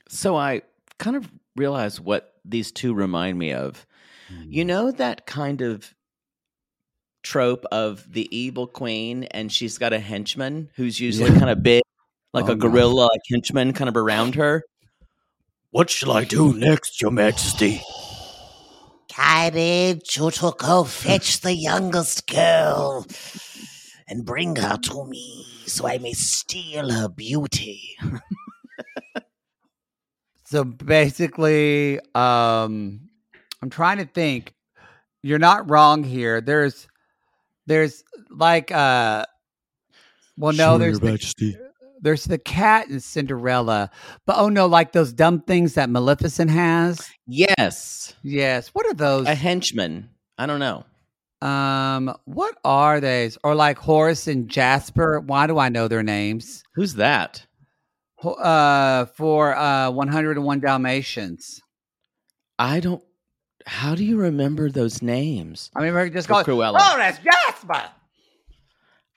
[0.10, 0.64] So I
[0.97, 3.86] kind of realized what these two remind me of.
[4.30, 4.68] You mm-hmm.
[4.68, 5.93] know that kind of
[7.24, 11.84] trope of the evil queen and she's got a henchman who's usually kind of big,
[12.34, 14.63] like Oh, a gorilla like henchman kind of around her.
[15.72, 17.82] What shall I do next, your majesty?
[19.13, 23.05] Courage, you to go fetch the youngest girl
[24.07, 27.95] and bring her to me so I may steal her beauty.
[30.51, 32.99] So basically, um,
[33.61, 34.53] I'm trying to think.
[35.24, 36.41] You're not wrong here.
[36.41, 36.88] There's,
[37.72, 39.26] there's like, uh,
[40.38, 41.07] well, no, there's the,
[42.01, 43.89] there's the cat in Cinderella,
[44.26, 47.09] but oh no, like those dumb things that Maleficent has.
[47.28, 49.28] Yes, Yes, what are those?
[49.28, 50.09] a henchman.
[50.38, 50.86] I don't know.
[51.47, 53.38] Um, what are these?
[53.43, 55.19] Or like Horace and Jasper?
[55.19, 56.63] Why do I know their names?
[56.76, 57.45] Who's that?
[58.24, 61.59] Uh, for uh, 101 Dalmatians.
[62.59, 63.03] I don't.
[63.66, 65.70] How do you remember those names?
[65.76, 66.45] I mean, we're just For going.
[66.45, 66.78] Cruella.
[66.80, 67.89] Horace Jasper.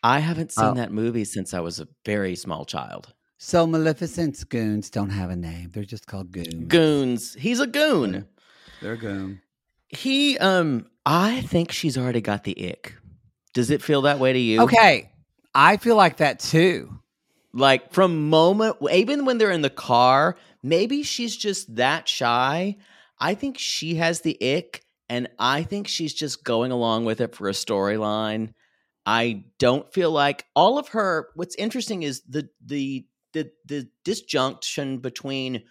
[0.02, 0.74] I haven't seen Oh.
[0.74, 3.14] that movie since I was a very small child.
[3.38, 5.70] So Maleficent's goons don't have a name.
[5.72, 6.66] They're just called goons.
[6.68, 7.34] Goons.
[7.34, 8.26] He's a goon.
[8.82, 9.40] They're a goon.
[9.88, 12.94] He um I think she's already got the ick.
[13.54, 14.62] Does it feel that way to you?
[14.62, 15.10] Okay.
[15.54, 16.98] I feel like that too.
[17.52, 22.76] Like from moment even when they're in the car, maybe she's just that shy.
[23.18, 27.34] I think she has the ick and I think she's just going along with it
[27.34, 28.54] for a storyline.
[29.06, 34.98] I don't feel like all of her what's interesting is the the the the disjunction
[34.98, 35.64] between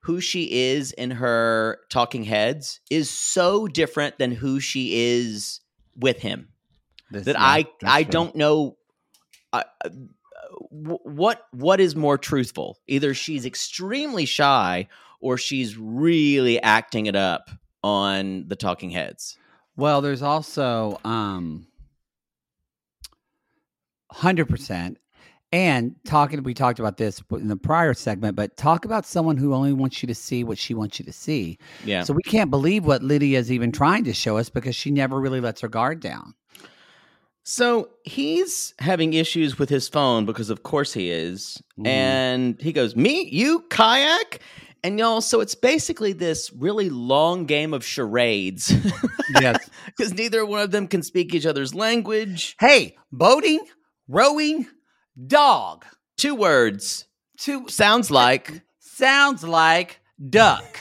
[0.00, 5.60] who she is in her talking heads is so different than who she is
[5.96, 6.48] with him
[7.10, 8.76] This- that I I don't know
[9.52, 9.88] uh, uh,
[10.70, 12.78] what what is more truthful.
[12.86, 14.88] Either she's extremely shy
[15.20, 17.50] or she's really acting it up
[17.82, 19.36] on the talking heads.
[19.76, 21.66] Well, there's also um
[24.12, 24.96] 100%
[25.52, 29.54] and talking we talked about this in the prior segment, but talk about someone who
[29.54, 31.58] only wants you to see what she wants you to see.
[31.84, 32.02] Yeah.
[32.02, 35.40] So we can't believe what Lidia's even trying to show us because she never really
[35.40, 36.34] lets her guard down.
[37.44, 41.62] So he's having issues with his phone because, of course, he is.
[41.78, 41.86] Mhm.
[41.86, 43.28] And he goes, Me?
[43.30, 44.40] You kayak?
[44.86, 48.72] And y'all, so it's basically this really long game of charades
[49.40, 49.68] Yes.
[49.86, 52.54] because neither one of them can speak each other's language.
[52.60, 53.58] hey, boating,
[54.06, 54.68] rowing,
[55.26, 55.84] dog.
[56.16, 57.04] Two words.
[57.36, 58.62] Two Sounds like.
[58.78, 59.98] sounds like
[60.30, 60.78] duck.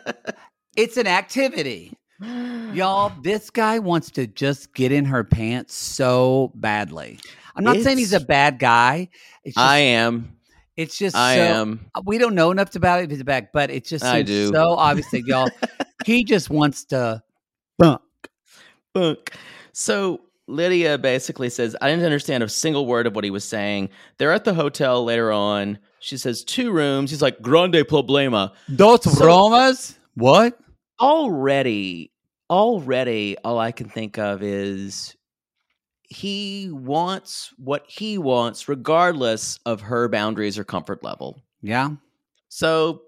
[0.76, 1.92] it's an activity.
[2.72, 7.18] Y'all, this guy wants to just get in her pants so badly.
[7.54, 9.10] I'm not saying he's a bad guy.
[9.44, 10.35] It's just, I am.
[10.76, 11.90] It's just I so, am.
[11.94, 14.52] Uh, we don't know enough about it he's a but it just I do.
[14.52, 15.48] so obvious that y'all.
[16.04, 17.22] he just wants to
[17.78, 18.02] bump.
[18.92, 19.32] Bunk.
[19.72, 23.90] So Lidia basically says, I didn't understand a single word of what he was saying.
[24.18, 25.78] They're at the hotel later on.
[26.00, 27.10] She says, two rooms.
[27.10, 28.52] He's like, grande problema.
[28.74, 29.96] Dos So- bromas.
[30.14, 30.58] What?
[30.98, 32.10] Already,
[32.48, 35.14] already, all I can think of is
[36.08, 41.42] he wants what he wants, regardless of her boundaries or comfort level.
[41.62, 41.90] Yeah.
[42.48, 43.02] So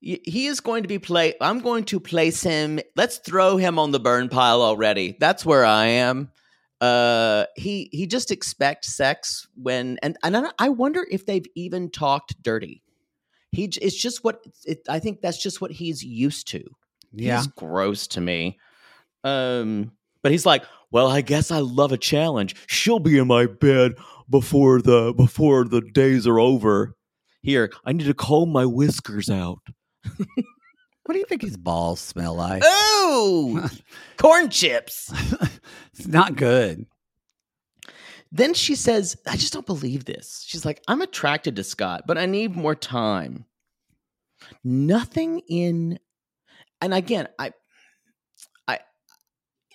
[0.00, 1.34] he is going to be play.
[1.40, 2.80] I'm going to place him.
[2.94, 5.16] Let's throw him on the burn pile already.
[5.18, 6.30] That's where I am.
[6.80, 12.40] Uh, he he just expects sex when and and I, wonder if they've even talked
[12.42, 12.82] dirty.
[13.52, 16.62] He it's just what it, I think that's just what he's used to.
[17.12, 17.38] Yeah.
[17.38, 18.58] He's gross to me.
[19.24, 19.92] Um,
[20.26, 22.56] but he's like, well, I guess I love a challenge.
[22.66, 23.92] She'll be in my bed
[24.28, 26.96] before the before the days are over.
[27.42, 29.60] Here, I need to comb my whiskers out.
[31.04, 32.64] What do you think his balls smell like?
[32.66, 33.70] Oh,
[34.16, 35.12] corn chips.
[35.94, 36.86] it's not good.
[38.32, 40.42] Then she says, I just don't believe this.
[40.44, 43.44] She's like, I'm attracted to Scott, but I need more time.
[44.64, 46.00] Nothing in,
[46.80, 47.52] and again, I, I,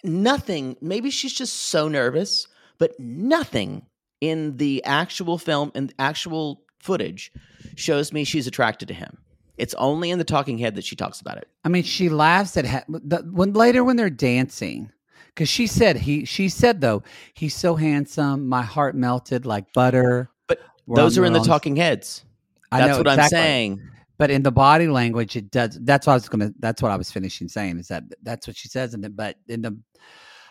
[0.04, 2.48] nothing, maybe she's just so nervous,
[2.78, 3.86] but nothing
[4.20, 7.32] in the actual film and actual footage
[7.76, 9.18] shows me she's attracted to him.
[9.58, 11.48] It's only in the talking head that she talks about it.
[11.64, 14.92] I mean, she laughs at ha- the, when later when they're dancing,
[15.28, 16.26] because she said he.
[16.26, 20.30] She said though he's so handsome, my heart melted like butter.
[20.48, 22.24] But We're those are in the talking heads.
[22.72, 23.82] I That's know what I'm saying.
[24.22, 25.80] But in the body language, it does.
[25.82, 26.54] That's what I was gonna.
[26.60, 27.80] That's what I was finishing saying.
[27.80, 29.16] Is that that's what she says in it.
[29.16, 29.76] But in the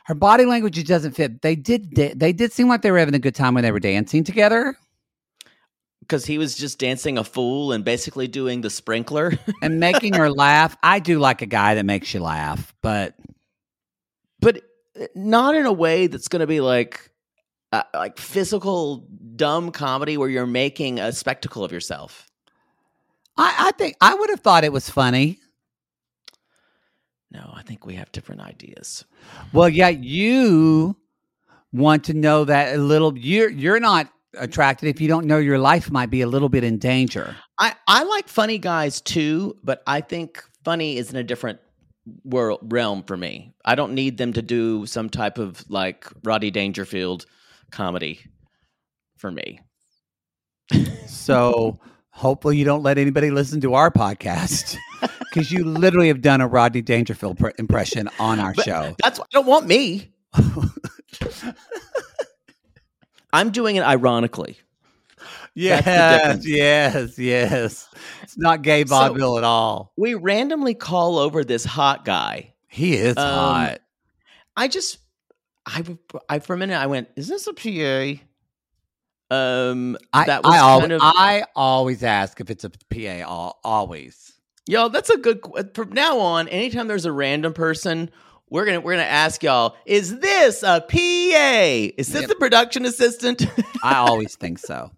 [0.06, 1.40] her body language, it doesn't fit.
[1.40, 1.94] They did.
[1.94, 4.76] They did seem like they were having a good time when they were dancing together
[6.00, 9.38] because he was just dancing a fool and basically doing the sprinkler.
[9.62, 10.76] and making her laugh.
[10.82, 13.14] I do like a guy that makes you laugh, but
[14.40, 14.64] but
[15.00, 17.08] uh, not in a way that's going to be like
[17.70, 19.06] uh, like physical
[19.36, 22.26] dumb comedy where you're making a spectacle of yourself.
[23.40, 25.38] I, I think I would have thought it was funny.
[27.30, 29.04] No, I think we have different ideas.
[29.52, 30.96] Well, yeah, you
[31.72, 33.16] want to know that a little.
[33.16, 36.64] You're you're not attracted if you don't know your life might be a little bit
[36.64, 37.34] in danger.
[37.58, 41.60] I I like funny guys too, but I think funny is in a different
[42.24, 43.54] world realm for me.
[43.64, 47.24] I don't need them to do some type of like Rodney Dangerfield
[47.70, 48.20] comedy
[49.16, 49.60] for me.
[51.06, 51.78] So
[52.20, 54.76] hopefully you don't let anybody listen to our podcast
[55.18, 58.94] because you literally have done a Rodney Dangerfield pr- impression on our But show.
[59.02, 60.12] That's why I don't want me.
[63.32, 64.58] I'm doing it ironically.
[65.54, 67.88] Yes, yes, yes.
[68.22, 69.92] It's not gay So- vaudeville at all.
[69.96, 72.54] We randomly call over this hot guy.
[72.68, 73.78] He is Um, hot.
[74.56, 74.98] I just,
[75.66, 75.84] I,
[76.28, 78.20] I for a minute I went, is this a PA?
[79.30, 82.98] Um, I, that was I, always, kind of I always ask if it's a PA.
[82.98, 84.32] al- Always.
[84.66, 85.40] Yo, that's a good.
[85.74, 88.10] From now on, anytime there's a random person,
[88.48, 91.94] we're gonna we're gonna ask y'all: Is this a PA?
[91.96, 92.28] Is this Yep.
[92.28, 93.46] the production assistant?
[93.82, 94.90] I always think so.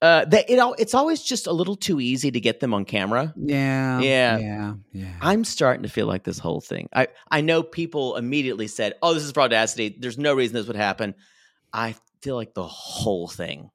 [0.00, 2.84] uh, that it all it's always just a little too easy to get them on
[2.84, 3.32] camera.
[3.36, 4.00] Yeah.
[4.00, 4.38] Yeah.
[4.38, 4.74] Yeah.
[4.92, 5.12] Yeah.
[5.20, 6.88] I'm starting to feel like this whole thing.
[6.94, 10.66] I I know people immediately said, "Oh, this is for audacity." There's no reason this
[10.66, 11.14] would happen.
[11.72, 13.70] I feel like the whole thing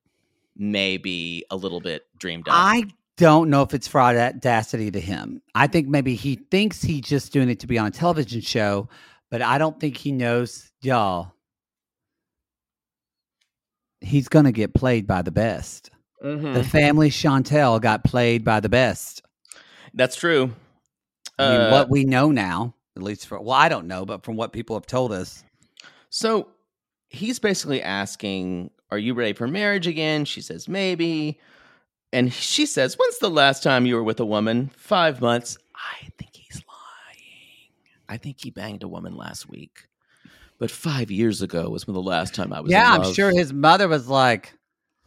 [0.55, 2.55] may be a little bit dreamed up.
[2.55, 2.85] I
[3.17, 5.41] don't know if it's for audacity to him.
[5.53, 8.89] I think maybe he thinks he's just doing it to be on a television show,
[9.29, 11.33] but I don't think he knows, y'all.
[14.01, 15.89] He's going to get played by the best.
[16.23, 16.53] Mhm.
[16.53, 19.23] The family Chantel got played by the best.
[19.93, 20.53] That's true.
[21.37, 24.23] I mean, Uh, what we know now, at least for, well, I don't know, but
[24.23, 25.43] from what people have told us.
[26.09, 26.49] So
[27.13, 30.25] he's basically asking, Are you ready for marriage again?
[30.25, 31.39] She says, Maybe.
[32.11, 34.69] And she says, When's the last time you were with a woman?
[34.75, 35.57] Five months.
[35.75, 37.71] I think he's lying.
[38.09, 39.87] I think he banged a woman last week.
[40.59, 43.53] But five years ago was when the last time I was Yeah, I'm sure his
[43.53, 44.53] mother was like,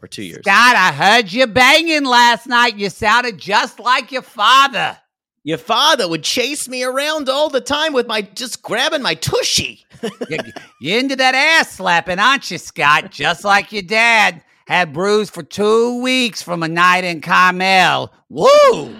[0.02, 0.42] or two years.
[0.44, 2.76] Scott, I heard you banging last night.
[2.76, 4.98] You sounded just like your father.
[5.46, 9.86] Your father would chase me around all the time with my just grabbing my tushy.
[10.28, 10.38] you,
[10.80, 13.12] you into that ass slapping, aren't you, Scott?
[13.12, 18.12] Just like your dad had bruised for two weeks from a night in Carmel.
[18.28, 18.96] Woo!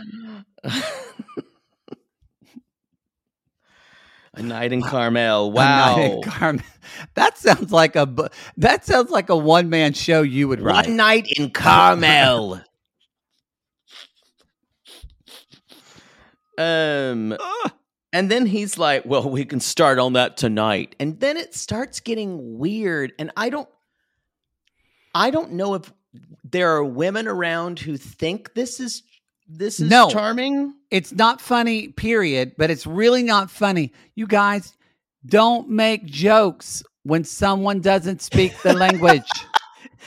[4.34, 5.51] A night in Carmel.
[5.51, 6.20] A night in Wow.
[6.24, 6.64] Carmel.
[7.14, 10.86] That sounds like a that sounds like a one man show you would write.
[10.86, 12.61] One night in Carmel.
[16.59, 17.36] um,
[18.12, 22.00] and then he's like, "Well, we can start on that tonight." And then it starts
[22.00, 23.68] getting weird, and I don't,
[25.14, 25.92] I don't know if
[26.44, 29.02] there are women around who think this is
[29.48, 30.09] this is No.
[30.11, 30.74] charming.
[30.90, 33.92] It's not funny, period, but it's really not funny.
[34.14, 34.72] You guys
[35.24, 39.28] don't make jokes when someone doesn't speak the language.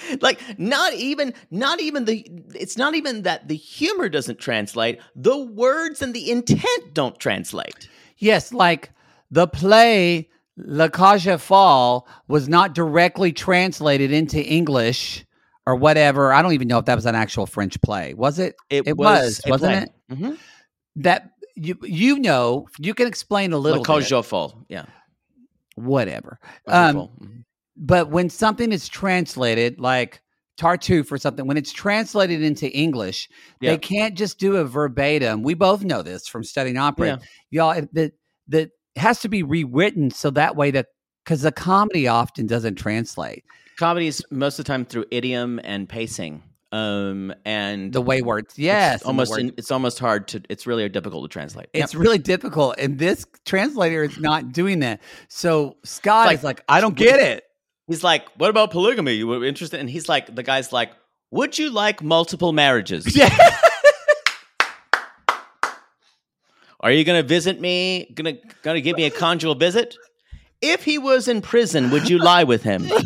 [0.22, 2.26] like not even not even the
[2.56, 7.88] it's not even that the humor doesn't translate the words and the intent don't translate
[8.20, 8.92] Yes, like
[9.32, 15.26] the play La Cage fall was not directly translated into English
[15.66, 16.34] or whatever.
[16.34, 18.14] I don't even know if that was an actual French play.
[18.14, 18.56] Was it?
[18.70, 19.82] It was, a wasn't play.
[19.84, 20.20] it?
[20.20, 20.38] Mhm.
[20.98, 24.34] That you you know, you can explain a little La Cage bit.
[24.34, 24.86] aux yeah
[25.76, 26.40] whatever.
[26.68, 26.96] Um.
[26.96, 27.44] Mhm.
[27.80, 30.22] But when something is translated like
[30.60, 33.30] Tartuffe or something, when it's translated into English,
[33.62, 33.72] Yeah.
[33.72, 35.42] they can't just do a verbatim.
[35.44, 37.08] We both know this from studying opera.
[37.08, 37.18] Yeah.
[37.50, 38.14] Y'all, it- that
[38.50, 40.88] that has to be rewritten so that way that
[41.24, 43.44] because the comedy often doesn't translate
[43.78, 48.58] comedies most of the time through idiom and pacing um and the way words.
[48.58, 52.18] Yes, it's almost in- it's almost hard to it's really difficult to translate it's really
[52.18, 55.00] difficult, and this translator is not doing that.
[55.30, 57.44] So Scott Like- is like, I don't get it.
[57.90, 60.92] He's like what about polygamy you were interested and he's like the guy's like
[61.32, 63.30] would you like multiple marriages Yeah.
[66.82, 68.10] Are you going to visit me?
[68.16, 69.98] Going to give me a conjugal visit?
[70.62, 72.88] If he was in prison, would you lie with him?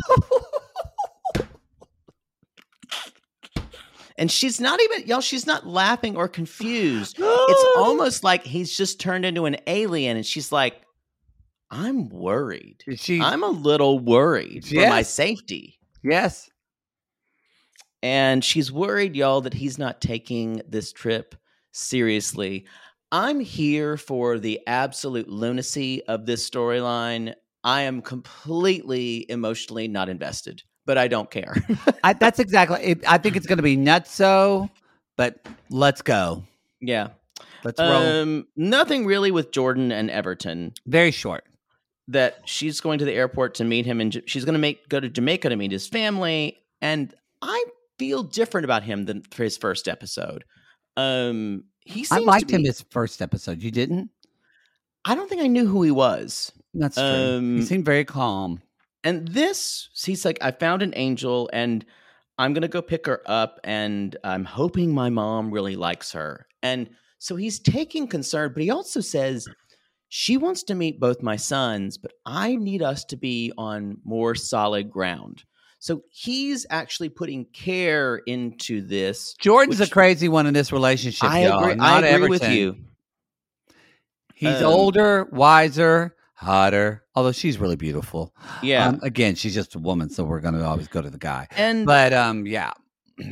[4.16, 5.20] And she's not even y'all.
[5.20, 7.16] She's not laughing or confused.
[7.18, 10.76] It's almost like he's just turned into an alien, and she's like,
[11.70, 12.84] "I'm worried.
[12.96, 16.50] She, I'm a little worried for my safety." yes.
[18.02, 21.34] and she's worried y'all that he's not taking this trip
[21.72, 22.66] seriously
[23.10, 27.32] i'm here for the absolute lunacy of this storyline
[27.64, 31.54] i am completely emotionally not invested but i don't care
[32.04, 32.80] I, that's exactly.
[32.82, 34.68] It, I think it's going to be nutso,
[35.16, 36.44] but let's go.
[36.82, 37.08] yeah
[37.64, 37.90] Let's roll.
[37.92, 41.44] um nothing really with jordan and everton Very short.
[42.08, 45.00] That she's going to the airport to meet him and she's going to make go
[45.00, 47.64] to jamaica to meet his family and i
[47.98, 50.44] feel different about him than for his first episode
[50.96, 53.62] um he I liked him be- his first episode.
[53.62, 54.10] You didn't?
[55.04, 56.50] I don't think I knew who he was.
[56.72, 57.04] That's true.
[57.04, 58.62] Um, he seemed very calm.
[59.04, 61.84] And this, he's like, I found an angel and
[62.38, 63.60] I'm going to go pick her up.
[63.64, 66.46] And I'm hoping my mom really likes her.
[66.62, 66.88] And
[67.18, 69.46] so he's taking concern, but he also says,
[70.08, 74.34] she wants to meet both my sons, but I need us to be on more
[74.34, 75.44] solid ground.
[75.80, 79.34] So he's actually putting care into this.
[79.34, 81.28] Jordan's which- a crazy one in this relationship.
[81.28, 81.78] I y'all, agree.
[81.80, 82.76] I agree with you.
[84.34, 86.16] He's Um, older, wiser.
[86.36, 87.04] hotter.
[87.14, 88.34] Although she's really beautiful.
[88.62, 88.88] Yeah.
[88.88, 91.46] Um, again, she's just a woman, so we're gonna always go to the guy.
[91.56, 92.72] and But um, yeah.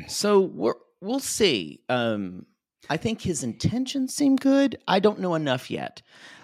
[0.06, 1.80] so we're we'll see.
[1.88, 2.46] Um,
[2.88, 4.78] I think his intentions seem good.
[4.86, 6.00] I don't know enough yet.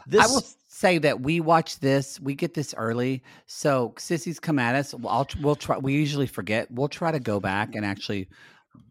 [0.08, 2.18] This I will say that we watch this.
[2.18, 4.94] We get this early, so sissies come at us.
[4.94, 5.76] Well, I'll, we'll try.
[5.76, 6.70] We usually forget.
[6.70, 8.28] We'll try to go back and actually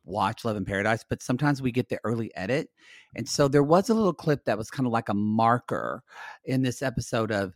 [0.06, 2.70] watch Love in Paradise, but sometimes we get the early edit,
[3.16, 6.04] and so there was a little clip that was kind of like a marker
[6.46, 7.54] in this episode of.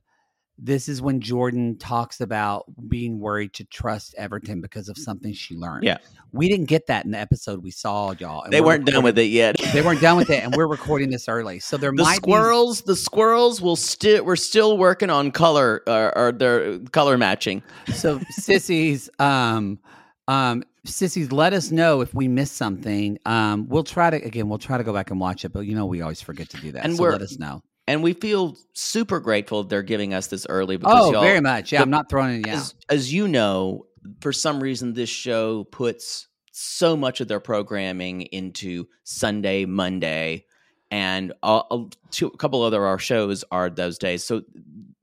[0.63, 5.55] This is when Jordan talks about being worried to trust Everton because of something she
[5.55, 5.83] learned.
[5.83, 5.97] Yeah.
[6.31, 8.43] we didn't get that in the episode we saw, y'all.
[8.43, 9.55] and they we're weren't done with it yet.
[9.73, 12.31] They weren't done with it, and we're recording this early, so there the might be
[12.31, 17.63] squirrels the squirrels will still we're still working on color uh, or their color matching
[17.93, 19.79] So sissies, um,
[20.27, 23.17] um, sissies, let us know if we missed something.
[23.25, 24.47] Um, we'll try to again.
[24.47, 26.57] We'll try to go back and watch it, but you know we always forget to
[26.57, 26.85] do that.
[26.85, 27.63] And so let us know.
[27.87, 31.71] And we feel super grateful they're giving us this early because Oh, very much.
[31.71, 32.55] Yeah, the- I'm not throwing it out.
[32.55, 33.85] as, as you know
[34.21, 40.45] for some reason this show puts so much of their programming into sunday monday
[40.89, 44.41] and a, a, two, a couple other our shows are those days so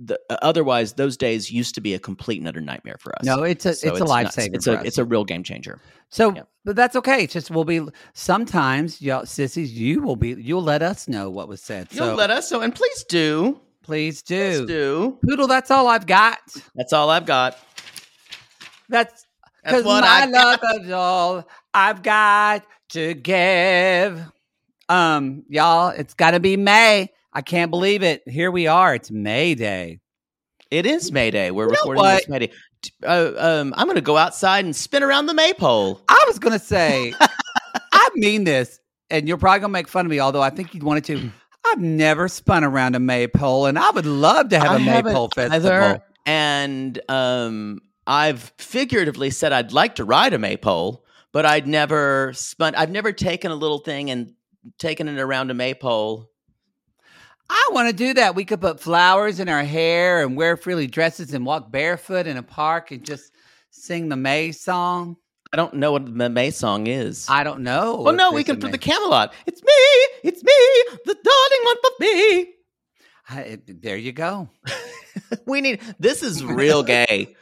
[0.00, 3.42] the, otherwise those days used to be a complete and utter nightmare for us No,
[3.42, 4.54] it's a So it's a not- lifesaver.
[4.54, 4.86] it's a us.
[4.86, 5.80] it's a real game changer
[6.10, 6.42] so, yeah.
[6.64, 7.24] but that's okay.
[7.24, 7.82] It's just we'll be
[8.14, 9.74] sometimes, y'all, sissies.
[9.78, 10.30] You will be.
[10.30, 11.88] You'll let us know what was said.
[11.90, 13.60] You'll so let us know, and please do.
[13.82, 14.66] please Please do.
[14.66, 15.18] do.
[15.28, 16.38] Poodle, that's all I've got.
[16.74, 17.58] That's all I've got.
[18.88, 19.26] That's
[19.62, 24.22] because my I love is all I've got to give.
[24.88, 27.10] Um, y'all, it's got to be May.
[27.32, 28.22] I can't believe it.
[28.26, 28.94] Here we are.
[28.94, 30.00] It's May Day.
[30.70, 31.50] It is May Day.
[31.50, 32.16] We're You know recording what?
[32.18, 32.52] this May Day.
[33.04, 36.00] Uh, um, I'm going to go outside and spin around the maypole.
[36.08, 37.12] I was gonna say,
[37.92, 38.78] I mean this,
[39.10, 41.30] and you're probably gonna make fun of me, although I think you'd wanted to.
[41.66, 45.56] I've never spun around a maypole, and I would love to have a maypole festival.
[45.70, 52.32] either, and um, I've figuratively said I'd like to ride a maypole, but I'd never
[52.34, 52.74] spun.
[52.76, 54.32] I've never taken a little thing and
[54.78, 56.30] taken it around a maypole.
[57.50, 58.34] I want to do that.
[58.34, 62.36] We could put flowers in our hair and wear frilly dresses and walk barefoot in
[62.36, 63.32] a park and just
[63.70, 65.16] sing the May song.
[65.52, 67.26] I don't know what the May song is.
[67.28, 68.02] I don't know.
[68.02, 69.32] well, no, we can put the Camelot.
[69.46, 69.70] It's me,
[70.22, 72.54] it's me, the darling one for me.
[73.28, 74.48] I- there you go.
[75.46, 75.80] We need.
[75.98, 77.34] This is real gay.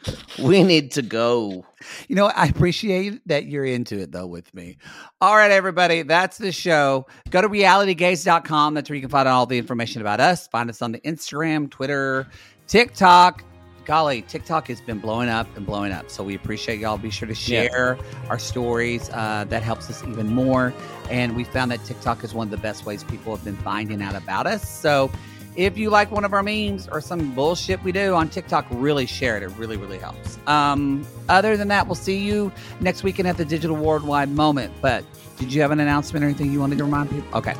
[0.42, 1.66] we need to go.
[2.08, 4.78] You know, I appreciate that you're into it though with me.
[5.20, 7.06] All right, everybody, that's the show.
[7.30, 8.74] Go to realitygaze.com.
[8.74, 10.48] That's where you can find out all the information about us.
[10.48, 12.26] Find us on the Instagram, Twitter,
[12.66, 13.44] TikTok.
[13.84, 16.10] Golly, TikTok has been blowing up and blowing up.
[16.10, 16.98] So we appreciate y'all.
[16.98, 17.68] Be sure to Yeah.
[17.68, 17.98] share
[18.30, 19.10] our stories.
[19.12, 20.72] Uh, that helps us even more.
[21.10, 24.00] And we found that TikTok is one of the best ways people have been finding
[24.02, 24.66] out about us.
[24.68, 25.10] So
[25.56, 29.06] if you like one of our memes or some bullshit we do on TikTok, really
[29.06, 29.42] share it.
[29.42, 30.38] It really, really helps.
[30.46, 34.72] Um, other than that, we'll see you next weekend at the Digital Worldwide Moment.
[34.80, 35.04] But
[35.38, 37.38] did you have an announcement or anything you wanted to remind people?
[37.38, 37.54] Okay.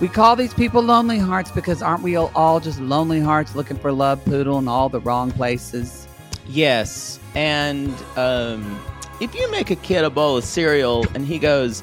[0.00, 3.78] We call these people lonely hearts because aren't we all- all just lonely hearts looking
[3.78, 6.06] for love, poodle, in all the wrong places?
[6.48, 8.78] Yes, and um,
[9.20, 11.82] if you make a kid a bowl of cereal and he goes,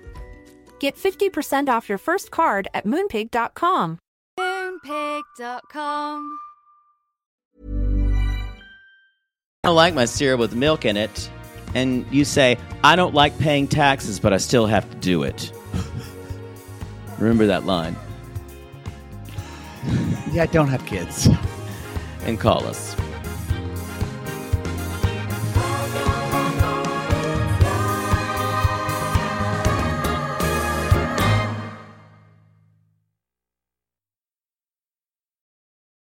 [0.81, 3.99] Get 50% off your first card at moonpig.com.
[4.39, 6.37] Moonpig.com.
[9.63, 11.29] I don't like my cereal with milk in it,
[11.75, 15.51] and you say, I don't like paying taxes, but I still have to do it.
[17.19, 17.95] Remember that line
[20.31, 21.29] Yeah, I don't have kids.
[22.25, 22.95] and call us.